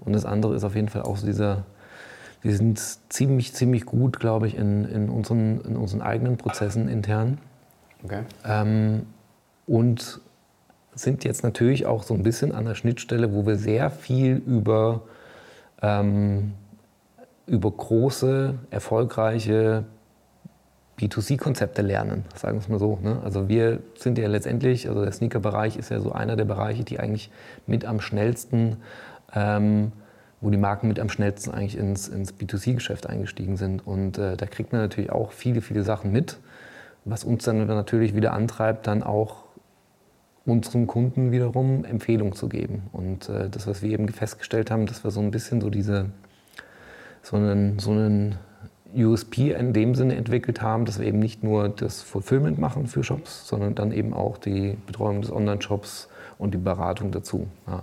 [0.00, 1.64] und das andere ist auf jeden Fall auch so dieser,
[2.40, 7.38] wir sind ziemlich, ziemlich gut, glaube ich, in, in, unseren, in unseren eigenen Prozessen intern.
[8.04, 8.22] Okay.
[8.44, 9.06] Ähm,
[9.66, 10.20] und
[10.94, 15.02] sind jetzt natürlich auch so ein bisschen an der Schnittstelle, wo wir sehr viel über,
[15.82, 16.54] ähm,
[17.46, 19.84] über große, erfolgreiche
[20.98, 22.98] B2C-Konzepte lernen, sagen wir es mal so.
[23.02, 23.20] Ne?
[23.24, 26.98] Also wir sind ja letztendlich, also der Sneaker-Bereich ist ja so einer der Bereiche, die
[26.98, 27.30] eigentlich
[27.66, 28.78] mit am schnellsten
[29.34, 29.92] ähm,
[30.40, 33.86] wo die Marken mit am schnellsten eigentlich ins, ins B2C-Geschäft eingestiegen sind.
[33.86, 36.38] Und äh, da kriegt man natürlich auch viele, viele Sachen mit,
[37.04, 39.44] was uns dann natürlich wieder antreibt, dann auch
[40.44, 42.84] unseren Kunden wiederum Empfehlungen zu geben.
[42.92, 46.06] Und äh, das, was wir eben festgestellt haben, dass wir so ein bisschen so diese,
[47.22, 48.36] so einen, so einen
[48.94, 53.04] USP in dem Sinne entwickelt haben, dass wir eben nicht nur das Fulfillment machen für
[53.04, 57.48] Shops, sondern dann eben auch die Betreuung des Online-Shops und die Beratung dazu.
[57.66, 57.82] Ja.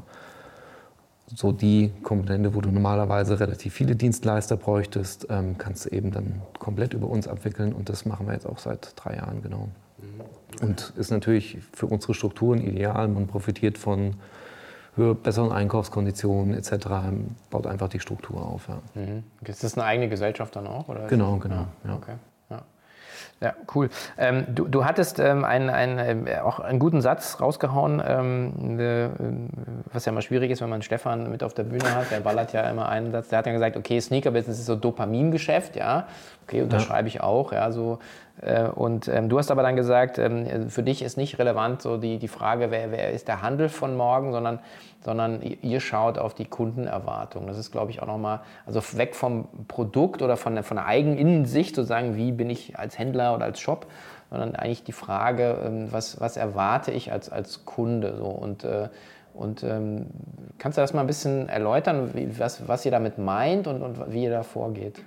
[1.28, 6.42] So die Komponente, wo du normalerweise relativ viele Dienstleister bräuchtest, ähm, kannst du eben dann
[6.60, 9.70] komplett über uns abwickeln und das machen wir jetzt auch seit drei Jahren genau.
[9.98, 10.68] Mhm.
[10.68, 13.08] Und ist natürlich für unsere Strukturen ideal.
[13.08, 14.16] Man profitiert von
[14.96, 16.88] besseren Einkaufskonditionen etc.
[17.50, 18.68] baut einfach die Struktur auf.
[18.68, 19.02] Ja.
[19.02, 19.24] Mhm.
[19.46, 20.88] Ist das eine eigene Gesellschaft dann auch?
[20.88, 21.68] Oder genau, genau.
[21.86, 21.96] Ja.
[21.96, 22.14] Okay.
[23.42, 23.90] Ja, cool.
[24.18, 29.10] Ähm, du, du hattest ähm, einen, einen, äh, auch einen guten Satz rausgehauen, ähm, äh,
[29.92, 32.12] was ja immer schwierig ist, wenn man Stefan mit auf der Bühne hat.
[32.12, 33.28] Der ballert ja immer einen Satz.
[33.28, 36.08] Der hat ja gesagt, okay, Sneaker-Business ist so Dopamingeschäft, ja.
[36.48, 37.16] Okay, unterschreibe ja.
[37.16, 37.72] ich auch, ja.
[37.74, 38.00] So,
[38.76, 42.20] und ähm, du hast aber dann gesagt, ähm, für dich ist nicht relevant so die,
[42.20, 44.60] die Frage, wer, wer ist der Handel von morgen, sondern
[45.06, 47.46] sondern ihr schaut auf die Kundenerwartung.
[47.46, 50.88] Das ist, glaube ich, auch nochmal, also weg vom Produkt oder von der, von der
[50.88, 53.86] eigenen Innensicht, sozusagen, wie bin ich als Händler oder als Shop,
[54.32, 58.16] sondern eigentlich die Frage, ähm, was, was erwarte ich als, als Kunde.
[58.18, 58.26] So.
[58.26, 58.90] Und, äh,
[59.36, 60.08] und ähm,
[60.58, 64.12] kannst du das mal ein bisschen erläutern, wie, was, was ihr damit meint und, und
[64.12, 65.04] wie ihr da vorgeht?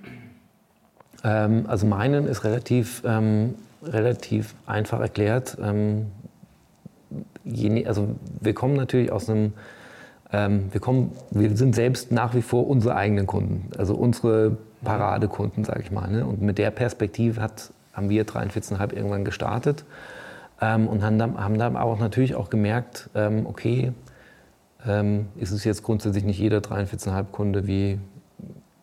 [1.23, 5.57] Ähm, also meinen ist relativ, ähm, relativ einfach erklärt.
[5.61, 6.07] Ähm,
[7.43, 9.53] je, also wir kommen natürlich aus einem
[10.31, 15.63] ähm, wir, kommen, wir sind selbst nach wie vor unsere eigenen Kunden, also unsere Paradekunden,
[15.63, 16.09] sage ich mal.
[16.09, 16.25] Ne?
[16.25, 19.85] Und mit der Perspektive hat, haben wir 43,5 irgendwann gestartet
[20.61, 23.91] ähm, und haben dann, haben dann auch natürlich auch gemerkt, ähm, okay,
[24.85, 27.99] ähm, ist es jetzt grundsätzlich nicht jeder 43,5 Kunde wie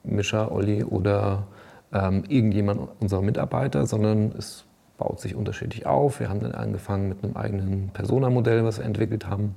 [0.03, 1.45] Mischa, Olli oder
[1.93, 4.65] ähm, irgendjemand unserer Mitarbeiter, sondern es
[4.99, 6.21] baut sich unterschiedlich auf.
[6.21, 9.55] Wir haben dann angefangen mit einem eigenen Persona-Modell, was wir entwickelt haben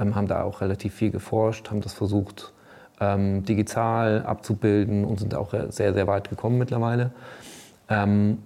[0.00, 2.52] ähm, haben da auch relativ viel geforscht, haben das versucht
[3.00, 7.12] ähm, digital abzubilden und sind auch sehr, sehr weit gekommen mittlerweile.
[7.88, 8.38] Ähm,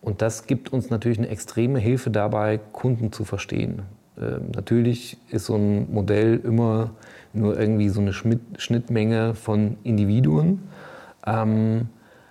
[0.00, 3.82] und das gibt uns natürlich eine extreme Hilfe dabei, Kunden zu verstehen.
[4.18, 6.90] Ähm, natürlich ist so ein Modell immer
[7.32, 10.68] nur irgendwie so eine Schnittmenge von Individuen.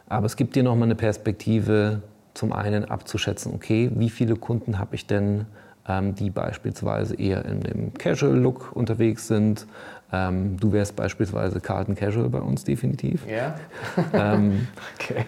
[0.07, 2.01] Aber es gibt dir nochmal eine Perspektive,
[2.33, 5.45] zum einen abzuschätzen, okay, wie viele Kunden habe ich denn
[5.87, 9.67] ähm, die beispielsweise eher in dem Casual-Look unterwegs sind.
[10.11, 13.25] Ähm, du wärst beispielsweise Carlton Casual bei uns definitiv.
[13.27, 13.55] Ja.
[14.13, 15.25] ähm, okay.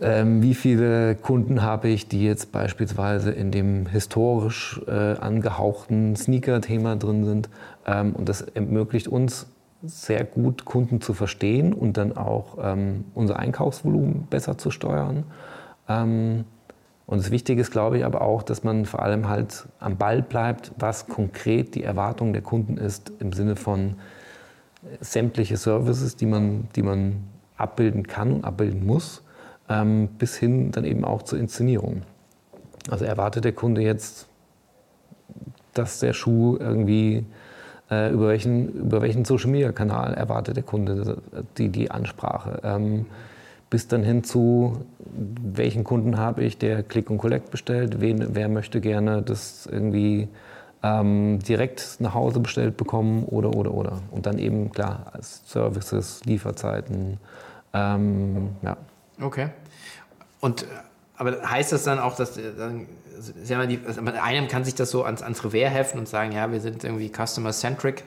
[0.00, 6.96] Ähm, wie viele Kunden habe ich, die jetzt beispielsweise in dem historisch äh, angehauchten Sneaker-Thema
[6.96, 7.48] drin sind?
[7.86, 9.46] Ähm, und das ermöglicht uns
[9.86, 15.24] sehr gut, Kunden zu verstehen und dann auch ähm, unser Einkaufsvolumen besser zu steuern.
[15.88, 16.44] Ähm,
[17.06, 20.22] und das Wichtige ist, glaube ich, aber auch, dass man vor allem halt am Ball
[20.22, 23.96] bleibt, was konkret die Erwartung der Kunden ist im Sinne von
[25.00, 27.24] sämtliche Services, die man, die man
[27.56, 29.22] abbilden kann und abbilden muss,
[29.68, 32.02] ähm, bis hin dann eben auch zur Inszenierung.
[32.90, 34.28] Also erwartet der Kunde jetzt,
[35.72, 37.24] dass der Schuh irgendwie
[37.90, 41.18] äh, über welchen, über welchen Social Media Kanal erwartet der Kunde
[41.58, 42.60] die, die Ansprache.
[42.62, 43.06] Ähm,
[43.70, 48.48] bis dann hin zu, welchen Kunden habe ich, der Click und Collect bestellt, wen, wer
[48.48, 50.28] möchte gerne das irgendwie
[50.82, 53.98] ähm, direkt nach Hause bestellt bekommen oder, oder, oder.
[54.10, 57.18] Und dann eben, klar, als Services, Lieferzeiten,
[57.72, 58.76] ähm, ja.
[59.20, 59.48] Okay.
[60.40, 60.66] Und
[61.16, 62.86] aber heißt das dann auch, dass dann,
[63.46, 66.50] ja, die, also einem kann sich das so ans, ans Revers heften und sagen, ja,
[66.50, 68.04] wir sind irgendwie customer-centric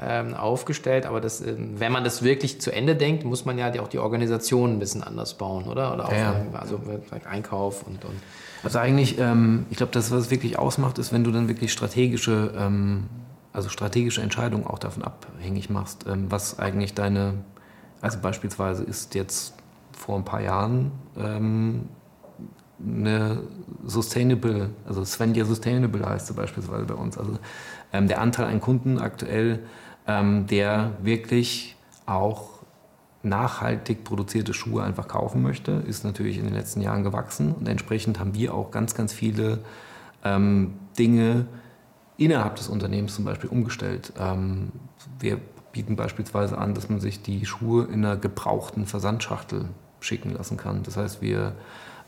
[0.00, 3.72] ähm, aufgestellt, aber das, ähm, wenn man das wirklich zu Ende denkt, muss man ja
[3.80, 5.94] auch die Organisation ein bisschen anders bauen, oder?
[5.94, 6.34] Oder auch ja.
[6.52, 6.80] also
[7.28, 8.14] Einkauf und, und
[8.62, 11.72] also eigentlich, ähm, ich glaube, das, was es wirklich ausmacht, ist, wenn du dann wirklich
[11.72, 13.04] strategische, ähm,
[13.52, 17.34] also strategische Entscheidungen auch davon abhängig machst, ähm, was eigentlich deine,
[18.00, 19.54] also beispielsweise ist jetzt
[19.96, 21.88] vor ein paar Jahren ähm,
[22.78, 23.42] eine
[23.84, 27.16] Sustainable, also Svendia Sustainable heißt sie beispielsweise bei uns.
[27.16, 27.38] Also
[27.92, 29.60] ähm, der Anteil an Kunden aktuell
[30.06, 32.50] ähm, der wirklich auch
[33.22, 37.52] nachhaltig produzierte Schuhe einfach kaufen möchte, ist natürlich in den letzten Jahren gewachsen.
[37.52, 39.58] Und entsprechend haben wir auch ganz, ganz viele
[40.24, 41.46] ähm, Dinge
[42.16, 44.12] innerhalb des Unternehmens zum Beispiel umgestellt.
[44.18, 44.70] Ähm,
[45.18, 45.38] wir
[45.72, 49.66] bieten beispielsweise an, dass man sich die Schuhe in einer gebrauchten Versandschachtel
[50.00, 50.84] schicken lassen kann.
[50.84, 51.56] Das heißt, wir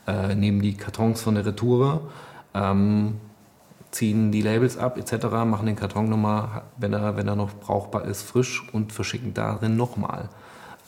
[0.09, 2.09] äh, nehmen die Kartons von der Retour,
[2.53, 3.19] ähm,
[3.91, 8.05] ziehen die Labels ab etc., machen den Karton nochmal, wenn er, wenn er noch brauchbar
[8.05, 10.29] ist, frisch und verschicken darin nochmal.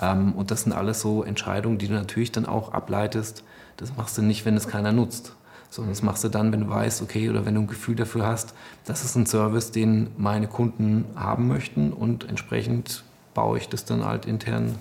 [0.01, 3.43] Ähm, und das sind alles so Entscheidungen, die du natürlich dann auch ableitest.
[3.77, 5.35] Das machst du nicht, wenn es keiner nutzt.
[5.69, 8.25] Sondern das machst du dann, wenn du weißt, okay, oder wenn du ein Gefühl dafür
[8.25, 8.53] hast,
[8.85, 14.03] das ist ein Service, den meine Kunden haben möchten und entsprechend baue ich das dann
[14.03, 14.75] halt intern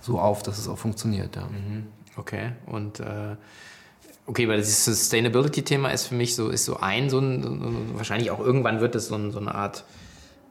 [0.00, 1.36] so auf, dass es auch funktioniert.
[1.36, 1.42] Ja.
[1.42, 1.86] Mhm.
[2.16, 3.36] Okay, und äh,
[4.26, 8.40] okay, weil das Sustainability-Thema ist für mich so, ist so ein, so ein, wahrscheinlich auch
[8.40, 9.84] irgendwann wird es so, ein, so eine Art,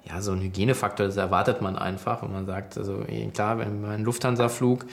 [0.03, 3.91] ja, so ein Hygienefaktor, das erwartet man einfach, wenn man sagt, also klar, wenn man
[3.91, 4.85] einen Lufthansa-Flug,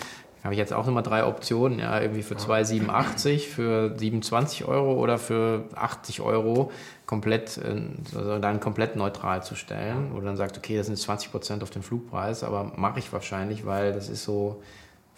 [0.45, 5.19] habe ich jetzt auch nochmal drei Optionen, ja, irgendwie für 2,87, für 27 Euro oder
[5.19, 6.71] für 80 Euro
[7.07, 7.61] komplett,
[8.15, 10.13] also dann komplett neutral zu stellen.
[10.13, 13.67] Oder dann sagt, okay, das sind 20 Prozent auf den Flugpreis, aber mache ich wahrscheinlich,
[13.67, 14.63] weil das ist so,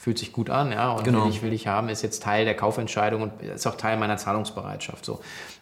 [0.00, 1.24] fühlt sich gut an, ja, und genau.
[1.24, 4.16] will, ich, will ich haben, ist jetzt Teil der Kaufentscheidung und ist auch Teil meiner
[4.16, 5.04] Zahlungsbereitschaft.
[5.04, 5.20] So.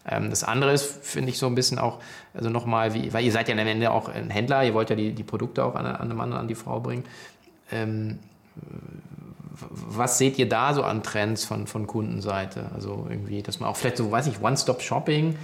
[0.09, 1.99] Ähm, das andere ist, finde ich, so ein bisschen auch,
[2.35, 4.97] also nochmal, wie, weil ihr seid ja am Ende auch ein Händler, ihr wollt ja
[4.97, 7.03] die, die Produkte auch an, an den Mann, an die Frau bringen.
[7.73, 8.21] Ähm,
[9.71, 12.71] was seht ihr da so an Trends von, von Kundenseite?
[12.73, 15.37] Also irgendwie, dass man auch vielleicht so, weiß ich, One-Stop-Shopping.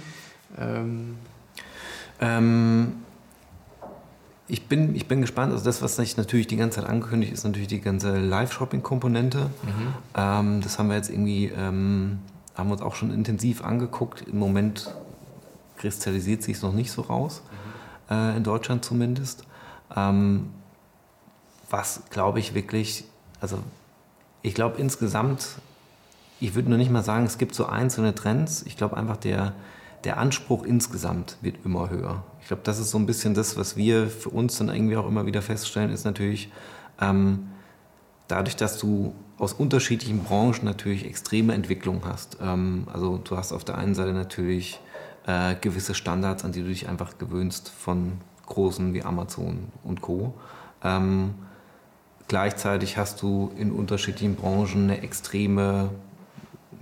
[0.57, 1.17] Ähm.
[2.21, 3.04] Ähm,
[4.47, 5.51] ich bin, ich bin gespannt.
[5.51, 9.39] Also das, was sich natürlich die ganze Zeit angekündigt, ist natürlich die ganze Live-Shopping-Komponente.
[9.39, 9.93] Mhm.
[10.15, 12.19] Ähm, das haben wir jetzt irgendwie, ähm,
[12.53, 14.21] haben wir uns auch schon intensiv angeguckt.
[14.21, 14.93] Im Moment
[15.77, 17.41] kristallisiert sich es noch nicht so raus,
[18.09, 18.15] mhm.
[18.15, 19.45] äh, in Deutschland zumindest.
[19.95, 20.51] Ähm,
[21.69, 23.05] was, glaube ich, wirklich,
[23.41, 23.57] also
[24.43, 25.47] ich glaube insgesamt,
[26.39, 28.61] ich würde nur nicht mal sagen, es gibt so einzelne Trends.
[28.63, 29.53] Ich glaube einfach, der,
[30.05, 32.23] der Anspruch insgesamt wird immer höher.
[32.41, 35.07] Ich glaube, das ist so ein bisschen das, was wir für uns dann irgendwie auch
[35.07, 36.51] immer wieder feststellen, ist natürlich,
[37.01, 37.47] ähm,
[38.27, 42.37] dadurch, dass du aus unterschiedlichen Branchen natürlich extreme Entwicklung hast.
[42.41, 44.79] Ähm, also du hast auf der einen Seite natürlich
[45.25, 48.13] äh, gewisse Standards, an die du dich einfach gewöhnst von
[48.45, 50.35] großen wie Amazon und Co.
[50.83, 51.33] Ähm,
[52.27, 55.89] gleichzeitig hast du in unterschiedlichen Branchen eine extreme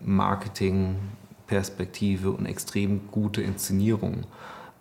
[0.03, 0.97] Marketing-
[1.53, 4.23] Perspektive und extrem gute Inszenierung.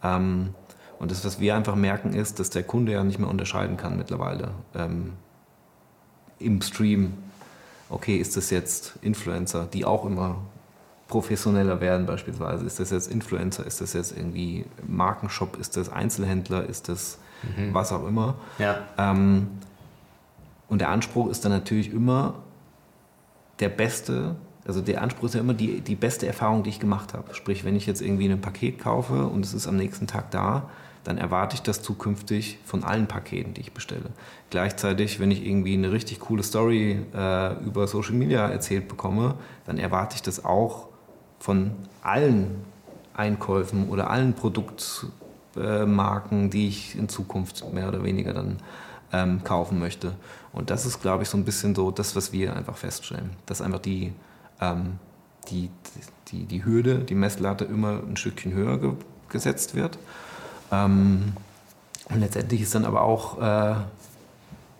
[0.02, 0.54] Ähm,
[0.98, 3.98] und das, was wir einfach merken, ist, dass der Kunde ja nicht mehr unterscheiden kann
[3.98, 5.12] mittlerweile ähm,
[6.38, 7.12] im Stream.
[7.90, 10.38] Okay, ist das jetzt Influencer, die auch immer
[11.08, 12.64] professioneller werden beispielsweise?
[12.64, 13.66] Ist das jetzt Influencer?
[13.66, 15.58] Ist das jetzt irgendwie Markenshop?
[15.58, 16.64] Ist das Einzelhändler?
[16.66, 17.18] Ist das
[17.54, 17.74] mhm.
[17.74, 18.36] was auch immer?
[18.58, 18.78] Ja.
[18.96, 19.48] Ähm,
[20.68, 22.36] und der Anspruch ist dann natürlich immer
[23.60, 27.14] der beste also der Anspruch ist ja immer die, die beste Erfahrung, die ich gemacht
[27.14, 27.34] habe.
[27.34, 30.70] Sprich, wenn ich jetzt irgendwie ein Paket kaufe und es ist am nächsten Tag da,
[31.04, 34.10] dann erwarte ich das zukünftig von allen Paketen, die ich bestelle.
[34.50, 39.34] Gleichzeitig, wenn ich irgendwie eine richtig coole Story äh, über Social Media erzählt bekomme,
[39.66, 40.86] dann erwarte ich das auch
[41.40, 42.64] von allen
[43.14, 48.58] Einkäufen oder allen Produktmarken, äh, die ich in Zukunft mehr oder weniger dann
[49.12, 50.12] ähm, kaufen möchte.
[50.52, 53.60] Und das ist, glaube ich, so ein bisschen so das, was wir einfach feststellen, dass
[53.60, 54.12] einfach die
[54.62, 54.98] ähm,
[55.50, 55.70] die,
[56.28, 58.92] die, die Hürde, die Messlatte immer ein Stückchen höher ge
[59.28, 59.98] gesetzt wird.
[60.70, 61.32] Ähm,
[62.10, 63.74] und letztendlich ist dann aber auch, äh,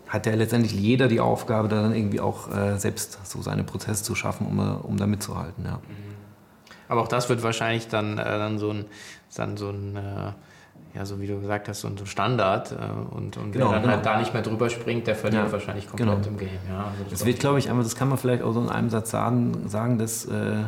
[0.07, 4.03] hat ja letztendlich jeder die Aufgabe, da dann irgendwie auch äh, selbst so seine Prozesse
[4.03, 5.65] zu schaffen, um, um da mitzuhalten.
[5.65, 5.79] Ja.
[6.87, 8.85] Aber auch das wird wahrscheinlich dann, äh, dann so ein,
[9.35, 10.31] dann so ein äh,
[10.95, 12.71] ja, so wie du gesagt hast, so ein Standard.
[12.71, 12.75] Äh,
[13.15, 13.93] und, und genau, wer dann genau.
[13.95, 16.27] halt da nicht mehr drüber springt, der verliert ja, wahrscheinlich komplett genau.
[16.27, 16.49] im Game.
[16.69, 18.69] Ja, also das, das wird, glaube ich, einmal, das kann man vielleicht auch so in
[18.69, 20.63] einem Satz sagen, sagen dass äh,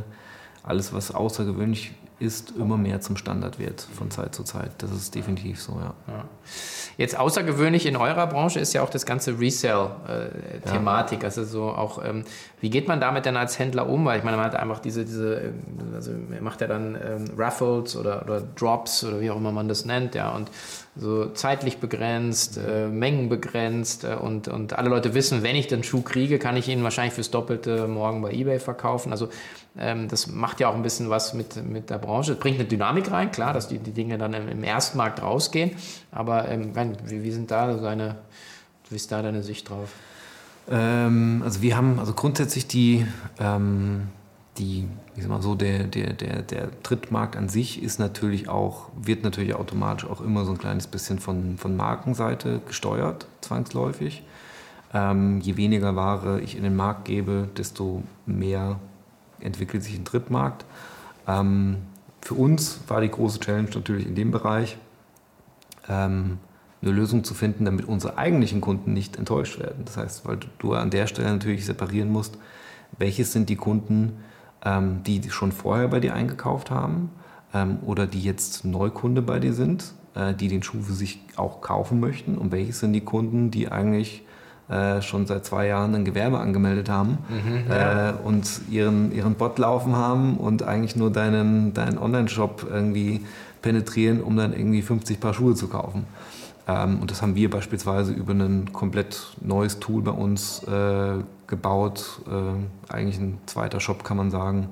[0.64, 4.72] alles, was außergewöhnlich ist, immer mehr zum Standard wird von Zeit zu Zeit.
[4.78, 5.94] Das ist definitiv so, ja.
[6.08, 6.26] ja.
[6.98, 11.20] Jetzt außergewöhnlich in eurer Branche ist ja auch das ganze Resell-Thematik.
[11.20, 11.26] Ja.
[11.26, 12.24] Also so auch, ähm,
[12.66, 14.06] wie geht man damit denn als Händler um?
[14.06, 15.52] Weil ich meine, man hat einfach diese, diese äh,
[15.94, 16.10] also
[16.42, 20.16] macht ja dann ähm, Raffles oder, oder Drops oder wie auch immer man das nennt,
[20.16, 20.50] ja, und
[20.96, 25.84] so zeitlich begrenzt, äh, Mengen begrenzt äh, und, und alle Leute wissen, wenn ich den
[25.84, 29.12] Schuh kriege, kann ich ihn wahrscheinlich fürs Doppelte morgen bei Ebay verkaufen.
[29.12, 29.30] Also
[29.78, 32.32] ähm, das macht ja auch ein bisschen was mit, mit der Branche.
[32.32, 35.70] Es bringt eine Dynamik rein, klar, dass die, die Dinge dann im, im Erstmarkt rausgehen.
[36.12, 36.74] Aber ähm,
[37.06, 38.16] wie, wie, sind da deine,
[38.90, 39.90] wie ist da deine Sicht drauf?
[40.70, 43.06] Ähm, also wir haben also grundsätzlich die,
[43.40, 44.10] ähm,
[44.58, 48.90] die ich sag mal so, der, der, der, der Drittmarkt an sich ist natürlich auch,
[48.96, 54.24] wird natürlich automatisch auch immer so ein kleines bisschen von, von Markenseite gesteuert, zwangsläufig.
[54.94, 58.80] Ähm, je weniger Ware ich in den Markt gebe, desto mehr
[59.40, 60.66] entwickelt sich ein Drittmarkt.
[61.28, 61.78] Ähm,
[62.22, 64.78] für uns war die große Challenge natürlich in dem Bereich,
[65.88, 66.40] ähm,
[66.86, 69.84] eine Lösung zu finden, damit unsere eigentlichen Kunden nicht enttäuscht werden.
[69.86, 72.38] Das heißt, weil du an der Stelle natürlich separieren musst,
[72.98, 74.24] welches sind die Kunden,
[74.64, 77.10] ähm, die schon vorher bei dir eingekauft haben
[77.54, 81.62] ähm, oder die jetzt Neukunde bei dir sind, äh, die den Schuh für sich auch
[81.62, 82.38] kaufen möchten?
[82.38, 84.24] Und welche sind die Kunden, die eigentlich
[84.68, 88.10] äh, schon seit zwei Jahren ein Gewerbe angemeldet haben mhm, ja.
[88.10, 93.22] äh, und ihren, ihren Bot laufen haben und eigentlich nur deinen, deinen Online-Shop irgendwie
[93.62, 96.06] penetrieren, um dann irgendwie 50 Paar Schuhe zu kaufen.
[96.68, 102.22] Ähm, und das haben wir beispielsweise über ein komplett neues Tool bei uns äh, gebaut,
[102.28, 104.70] äh, eigentlich ein zweiter Shop kann man sagen,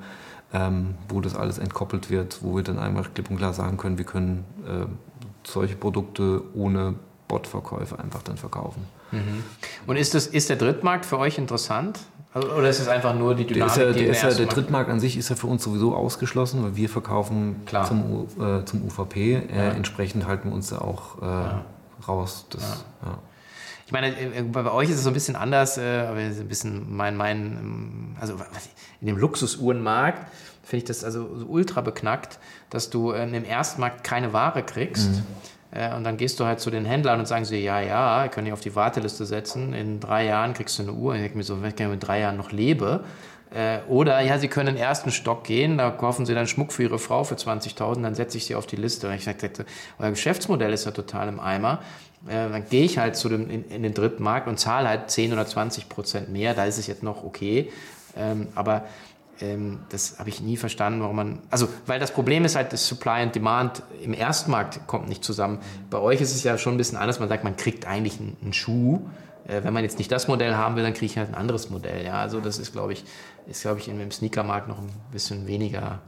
[0.54, 3.98] ähm, wo das alles entkoppelt wird, wo wir dann einfach klipp und klar sagen können,
[3.98, 4.86] wir können äh,
[5.44, 6.96] solche Produkte ohne
[7.28, 8.86] Bot-Verkäufe einfach dann verkaufen.
[9.12, 9.44] Mhm.
[9.88, 12.00] Und ist, das, ist der Drittmarkt für euch interessant?
[12.34, 13.74] Also, oder ist es einfach nur die Dynamik?
[13.76, 15.96] Der, ist ja, der, ist ja, der Drittmarkt an sich ist ja für uns sowieso
[15.96, 19.36] ausgeschlossen, weil wir verkaufen zum, äh, zum UVP.
[19.36, 19.70] Äh, ja.
[19.70, 21.66] Entsprechend halten wir uns da auch äh, ja.
[22.08, 22.46] Raus.
[22.50, 23.20] Das, ja.
[23.86, 26.96] Ich meine, äh, bei euch ist es so ein bisschen anders, äh, aber ein bisschen
[26.96, 28.36] mein, mein, ähm, also
[29.02, 30.28] in dem Luxusuhrenmarkt
[30.64, 32.40] finde ich das also so ultra beknackt,
[32.70, 35.12] dass du äh, im Erstmarkt keine Ware kriegst.
[35.12, 35.53] Mhm äh,
[35.96, 38.46] und dann gehst du halt zu den Händlern und sagen sie, ja, ja, ich kann
[38.46, 39.74] dich auf die Warteliste setzen.
[39.74, 41.16] In drei Jahren kriegst du eine Uhr.
[41.16, 43.04] Ich denke mir so, wenn ich in drei Jahren noch lebe.
[43.54, 46.74] Äh, oder ja, sie können in den ersten Stock gehen, da kaufen sie dann Schmuck
[46.74, 49.08] für ihre Frau für 20.000, dann setze ich sie auf die Liste.
[49.08, 49.66] Und ich sagte,
[50.00, 51.80] euer Geschäftsmodell ist ja total im Eimer.
[52.28, 55.12] Äh, dann gehe ich halt zu dem, in, in den dritten Markt und zahle halt
[55.12, 56.54] 10 oder 20 Prozent mehr.
[56.54, 57.72] Da ist es jetzt noch okay.
[58.16, 58.86] Ähm, aber
[59.42, 61.40] ähm, das habe ich nie verstanden, warum man.
[61.50, 65.60] Also, weil das Problem ist halt, das Supply and Demand im Erstmarkt kommt nicht zusammen.
[65.90, 67.20] Bei euch ist es ja schon ein bisschen anders.
[67.20, 69.02] Man sagt, man kriegt eigentlich einen, einen Schuh.
[69.48, 71.70] Äh, wenn man jetzt nicht das Modell haben will, dann kriege ich halt ein anderes
[71.70, 72.06] Modell.
[72.06, 73.04] Ja, also das ist, glaube ich,
[73.48, 76.00] ist, glaube ich, im Sneakermarkt noch ein bisschen weniger.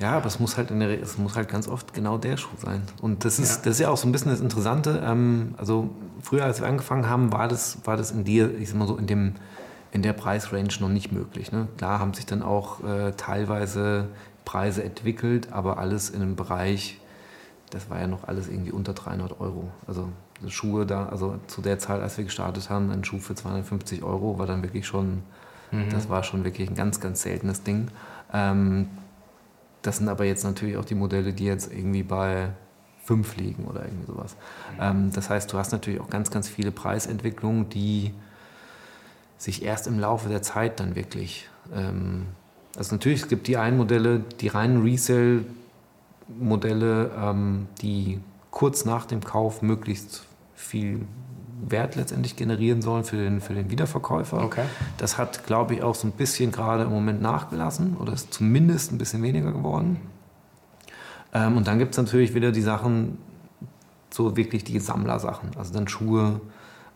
[0.00, 2.56] Ja, aber es muss halt, in der, es muss halt ganz oft genau der Schuh
[2.58, 2.82] sein.
[3.00, 3.62] Und das ist, ja.
[3.64, 5.00] das ist ja auch so ein bisschen das Interessante.
[5.04, 5.90] Ähm, also
[6.20, 8.96] früher, als wir angefangen haben, war das, war das in dir, ich sag mal so,
[8.96, 9.34] in dem
[9.92, 11.52] in der Preisrange noch nicht möglich.
[11.52, 11.68] Ne?
[11.76, 14.08] Klar haben sich dann auch äh, teilweise
[14.44, 16.98] Preise entwickelt, aber alles in einem Bereich,
[17.70, 19.70] das war ja noch alles irgendwie unter 300 Euro.
[19.86, 20.08] Also
[20.48, 24.38] Schuhe da, also zu der Zahl, als wir gestartet haben, ein Schuh für 250 Euro
[24.38, 25.22] war dann wirklich schon,
[25.70, 25.90] mhm.
[25.90, 27.88] das war schon wirklich ein ganz, ganz seltenes Ding.
[28.32, 28.88] Ähm,
[29.82, 32.48] das sind aber jetzt natürlich auch die Modelle, die jetzt irgendwie bei
[33.04, 34.36] 5 liegen oder irgendwie sowas.
[34.76, 34.78] Mhm.
[34.80, 38.14] Ähm, das heißt, du hast natürlich auch ganz, ganz viele Preisentwicklungen, die
[39.42, 41.48] sich erst im Laufe der Zeit dann wirklich.
[41.74, 42.26] Ähm,
[42.76, 48.20] also natürlich, es gibt die einen Modelle, die reinen Resale-Modelle, ähm, die
[48.52, 50.22] kurz nach dem Kauf möglichst
[50.54, 51.00] viel
[51.60, 54.44] Wert letztendlich generieren sollen für den, für den Wiederverkäufer.
[54.44, 54.62] Okay.
[54.98, 58.92] Das hat, glaube ich, auch so ein bisschen gerade im Moment nachgelassen oder ist zumindest
[58.92, 59.96] ein bisschen weniger geworden.
[61.34, 63.18] Ähm, und dann gibt es natürlich wieder die Sachen,
[64.10, 66.40] so wirklich die Sammlersachen, also dann Schuhe,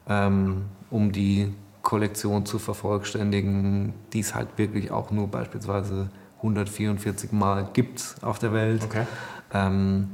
[0.09, 1.53] ähm, um die
[1.87, 8.53] Kollektion zu vervollständigen, die es halt wirklich auch nur beispielsweise 144 Mal gibt auf der
[8.53, 8.83] Welt.
[8.83, 9.07] Okay.
[9.55, 10.09] Ähm,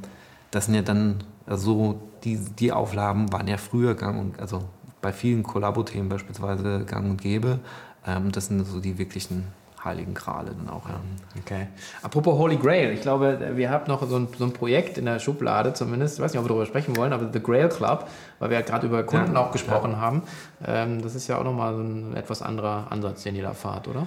[0.50, 4.64] das sind ja dann, also die, die Auflagen waren ja früher gang und, also
[5.00, 7.58] bei vielen Kollabo-Themen beispielsweise gang und gäbe.
[8.06, 9.44] Ähm, das sind so die wirklichen
[9.84, 10.88] heiligen Grale dann auch.
[10.88, 10.96] Ja.
[11.40, 11.66] Okay.
[12.02, 15.18] Apropos Holy Grail, ich glaube, wir haben noch so ein, so ein Projekt in der
[15.18, 18.08] Schublade zumindest, ich weiß nicht, ob wir darüber sprechen wollen, aber The Grail Club,
[18.38, 19.98] weil wir ja gerade über Kunden ja, auch gesprochen ja.
[19.98, 20.22] haben,
[20.64, 23.88] ähm, das ist ja auch nochmal so ein etwas anderer Ansatz, den ihr da fahrt,
[23.88, 24.06] oder?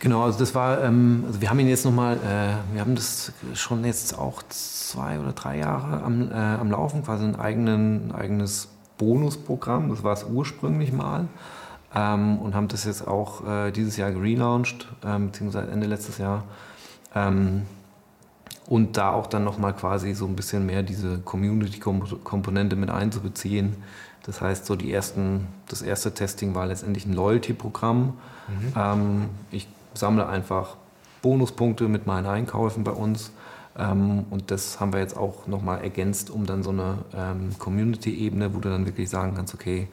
[0.00, 3.32] Genau, also das war, ähm, also wir haben ihn jetzt nochmal, äh, wir haben das
[3.54, 8.12] schon jetzt auch zwei oder drei Jahre am, äh, am Laufen, quasi ein, eigenen, ein
[8.12, 8.68] eigenes
[8.98, 11.28] Bonusprogramm, das war es ursprünglich mal
[11.94, 16.44] ähm, und haben das jetzt auch äh, dieses Jahr gelauncht, ähm, beziehungsweise Ende letztes Jahr.
[17.14, 17.62] Ähm,
[18.66, 23.76] und da auch dann nochmal quasi so ein bisschen mehr diese Community-Komponente mit einzubeziehen.
[24.22, 28.00] Das heißt, so die ersten, das erste Testing war letztendlich ein Loyalty-Programm.
[28.04, 28.72] Mhm.
[28.76, 30.76] Ähm, ich sammle einfach
[31.22, 33.32] Bonuspunkte mit meinen Einkäufen bei uns.
[33.76, 38.54] Ähm, und das haben wir jetzt auch nochmal ergänzt, um dann so eine ähm, Community-Ebene,
[38.54, 39.88] wo du dann wirklich sagen kannst, okay,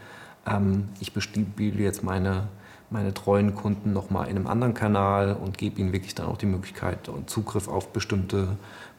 [0.47, 2.47] ähm, ich bespiele jetzt meine,
[2.89, 6.45] meine treuen Kunden nochmal in einem anderen Kanal und gebe ihnen wirklich dann auch die
[6.45, 8.49] Möglichkeit und Zugriff auf bestimmte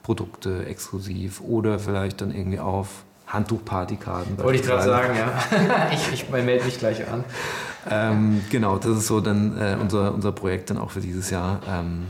[0.02, 4.38] Produkte exklusiv oder vielleicht dann irgendwie auf Handtuchpartykarten.
[4.38, 5.90] Wollte ich gerade sagen, ja.
[5.92, 7.24] ich, ich melde mich gleich an.
[7.88, 11.60] Ähm, genau, das ist so dann äh, unser, unser Projekt dann auch für dieses Jahr.
[11.68, 12.06] Ähm.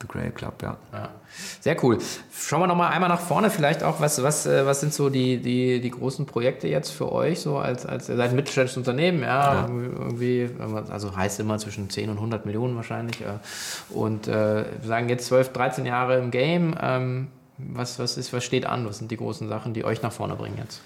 [0.00, 0.76] The Grail Club, ja.
[0.92, 1.08] ja.
[1.60, 1.98] Sehr cool.
[2.32, 4.00] Schauen wir noch mal einmal nach vorne vielleicht auch.
[4.00, 7.58] Was, was, äh, was sind so die, die, die großen Projekte jetzt für euch so
[7.58, 9.68] als, als ihr seid ein mittelständisches Unternehmen, ja, ja.
[9.68, 10.50] irgendwie,
[10.90, 13.22] also heißt immer zwischen 10 und 100 Millionen wahrscheinlich.
[13.90, 16.74] Und äh, wir sagen jetzt 12, 13 Jahre im Game.
[16.80, 17.28] Ähm,
[17.58, 18.86] was, was, ist, was steht an?
[18.86, 20.80] Was sind die großen Sachen, die euch nach vorne bringen jetzt?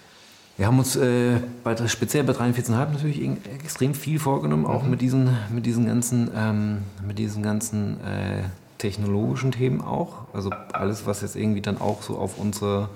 [0.56, 3.22] Wir haben uns äh, bei, speziell bei 43,5 natürlich
[3.62, 4.90] extrem viel vorgenommen, auch mhm.
[4.90, 8.42] mit, diesen, mit diesen ganzen, ähm, mit diesen ganzen äh,
[8.82, 10.26] technologischen Themen auch.
[10.32, 12.88] Also alles, was jetzt irgendwie dann auch so auf unsere,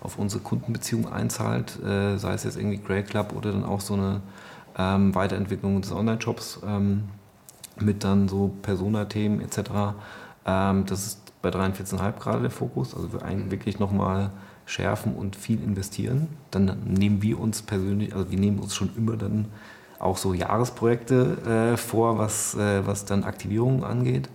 [0.00, 3.92] auf unsere Kundenbeziehung einzahlt, äh, sei es jetzt irgendwie Grey Club oder dann auch so
[3.92, 4.22] eine
[4.78, 7.04] ähm, Weiterentwicklung des Online-Shops ähm,
[7.78, 9.58] mit dann so Persona-Themen etc.
[10.46, 12.94] Ähm, das ist bei 43,5 gerade der Fokus.
[12.94, 14.30] Also wir eigentlich wirklich nochmal
[14.64, 16.28] schärfen und viel investieren.
[16.52, 19.46] Dann nehmen wir uns persönlich, also wir nehmen uns schon immer dann
[19.98, 24.30] auch so Jahresprojekte äh, vor, was, äh, was dann Aktivierungen angeht.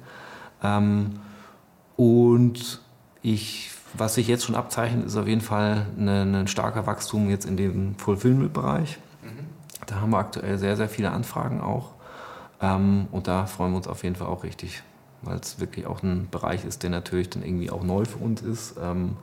[0.63, 1.19] Ähm,
[1.95, 2.81] und
[3.21, 7.57] ich, was sich jetzt schon abzeichnet, ist auf jeden Fall ein starker Wachstum jetzt in
[7.57, 8.99] dem Fulfillment-Bereich.
[9.23, 9.47] Mhm.
[9.85, 11.91] Da haben wir aktuell sehr, sehr viele Anfragen auch.
[12.61, 14.83] Ähm, und da freuen wir uns auf jeden Fall auch richtig,
[15.21, 18.41] weil es wirklich auch ein Bereich ist, der natürlich dann irgendwie auch neu für uns
[18.41, 18.75] ist.
[18.81, 19.17] Ähm,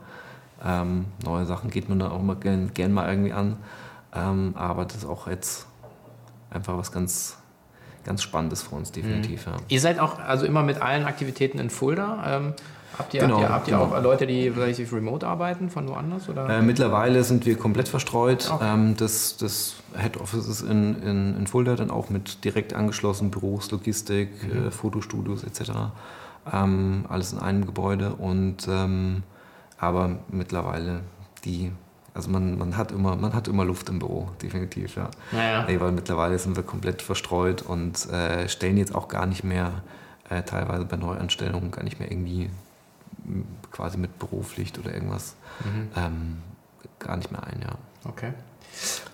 [0.63, 3.57] ähm, neue Sachen geht man dann auch mal gern, gern mal irgendwie an.
[4.13, 5.67] Ähm, aber das ist auch jetzt
[6.49, 7.37] einfach was ganz,
[8.07, 9.45] ganz Spannendes für uns, definitiv.
[9.45, 9.51] Mhm.
[9.53, 9.59] Ja.
[9.67, 12.37] Ihr seid auch also immer mit allen Aktivitäten in Fulda.
[12.37, 12.53] Ähm,
[12.97, 13.95] habt ihr, genau, habt ihr, habt ihr genau.
[13.95, 16.27] auch Leute, die vielleicht remote arbeiten von woanders?
[16.29, 16.49] Oder?
[16.49, 18.49] Äh, mittlerweile sind wir komplett verstreut.
[18.51, 18.73] Okay.
[18.73, 23.29] Ähm, das, das Head Office ist in, in, in Fulda dann auch mit direkt angeschlossen
[23.29, 24.67] Büros, Logistik, mhm.
[24.67, 25.71] äh, Fotostudios etc.
[26.51, 29.23] Ähm, alles in einem Gebäude und ähm,
[29.77, 31.01] aber mittlerweile
[31.45, 31.71] die
[32.17, 35.11] also man, man, hat immer, man hat immer Luft im Büro, definitiv, ja.
[35.31, 35.65] Naja.
[35.67, 39.83] Nee, weil mittlerweile sind wir komplett verstreut und äh, stellen jetzt auch gar nicht mehr,
[40.29, 42.49] äh, teilweise bei Neuanstellungen, gar nicht mehr irgendwie
[43.71, 45.89] quasi mit Büropflicht oder irgendwas mhm.
[45.95, 46.37] ähm,
[46.97, 47.77] gar nicht mehr ein, ja.
[48.09, 48.33] Okay.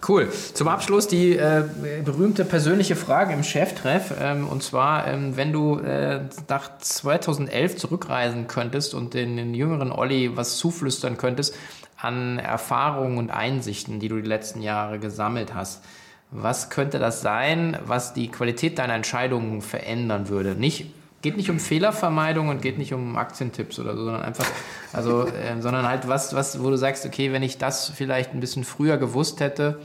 [0.08, 0.30] Cool.
[0.54, 1.64] Zum Abschluss die äh,
[2.04, 4.14] berühmte persönliche Frage im Cheftreff.
[4.20, 9.92] Ähm, und zwar, ähm, wenn du äh, nach 2011 zurückreisen könntest und den, den jüngeren
[9.92, 11.56] Olli was zuflüstern könntest,
[12.04, 15.84] an Erfahrungen und Einsichten, die du die letzten Jahre gesammelt hast.
[16.32, 20.56] Was könnte das sein, was die Qualität deiner Entscheidungen verändern würde?
[20.56, 20.88] Nicht,
[21.22, 24.48] geht nicht um Fehlervermeidung und geht nicht um Aktientipps oder so, sondern einfach,
[24.92, 28.40] also, äh, sondern halt was, was, wo du sagst, okay, wenn ich das vielleicht ein
[28.40, 29.80] bisschen früher gewusst hätte,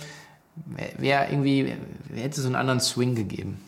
[0.97, 1.75] wäre irgendwie,
[2.15, 3.61] hätte es einen anderen Swing gegeben.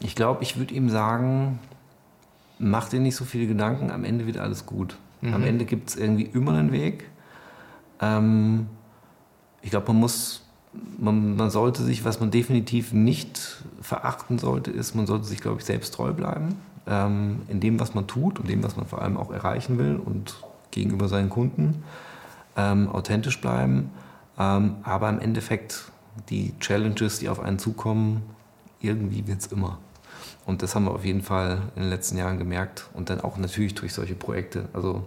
[0.00, 1.58] Ich glaube, ich würde ihm sagen,
[2.58, 4.96] mach dir nicht so viele Gedanken, am Ende wird alles gut.
[5.24, 5.34] Mhm.
[5.34, 7.08] Am Ende gibt es irgendwie immer einen Weg.
[8.00, 8.66] Ähm,
[9.62, 10.42] ich glaube, man muss,
[10.98, 15.60] man, man, sollte sich, was man definitiv nicht verachten sollte, ist, man sollte sich, glaube
[15.60, 16.56] ich, selbst treu bleiben.
[16.86, 19.96] Ähm, in dem, was man tut und dem, was man vor allem auch erreichen will
[19.96, 20.36] und
[20.70, 21.82] gegenüber seinen Kunden.
[22.56, 23.90] Ähm, authentisch bleiben.
[24.38, 25.90] Ähm, aber im Endeffekt
[26.28, 28.22] die Challenges, die auf einen zukommen,
[28.80, 29.78] irgendwie wird es immer.
[30.46, 33.38] Und das haben wir auf jeden Fall in den letzten Jahren gemerkt und dann auch
[33.38, 34.66] natürlich durch solche Projekte.
[34.72, 35.04] Also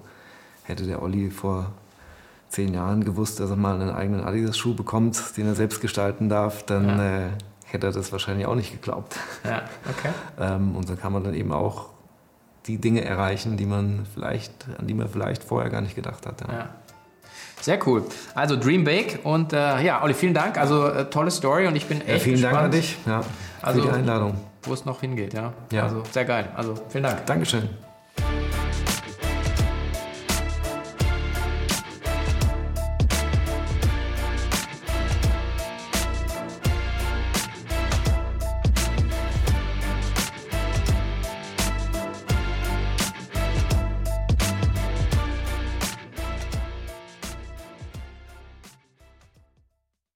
[0.63, 1.71] hätte der Olli vor
[2.49, 6.63] zehn Jahren gewusst, dass er mal einen eigenen Adidas-Schuh bekommt, den er selbst gestalten darf,
[6.63, 7.25] dann ja.
[7.25, 7.29] äh,
[7.65, 9.17] hätte er das wahrscheinlich auch nicht geglaubt.
[9.43, 10.09] Ja, okay.
[10.39, 11.89] ähm, und so kann man dann eben auch
[12.65, 16.41] die Dinge erreichen, die man vielleicht, an die man vielleicht vorher gar nicht gedacht hat.
[16.41, 16.53] Ja.
[16.53, 16.69] ja.
[17.61, 18.03] Sehr cool.
[18.35, 20.57] Also Dream Bake und äh, ja, Olli, vielen Dank.
[20.57, 22.55] Also äh, tolle Story und ich bin echt ja, vielen gespannt.
[22.55, 23.27] Dank an dich ja, für
[23.67, 24.37] also, die Einladung.
[24.63, 25.53] Wo es noch hingeht, ja.
[25.71, 25.83] ja.
[25.83, 26.49] Also sehr geil.
[26.55, 27.25] Also vielen Dank.
[27.25, 27.69] Dankeschön.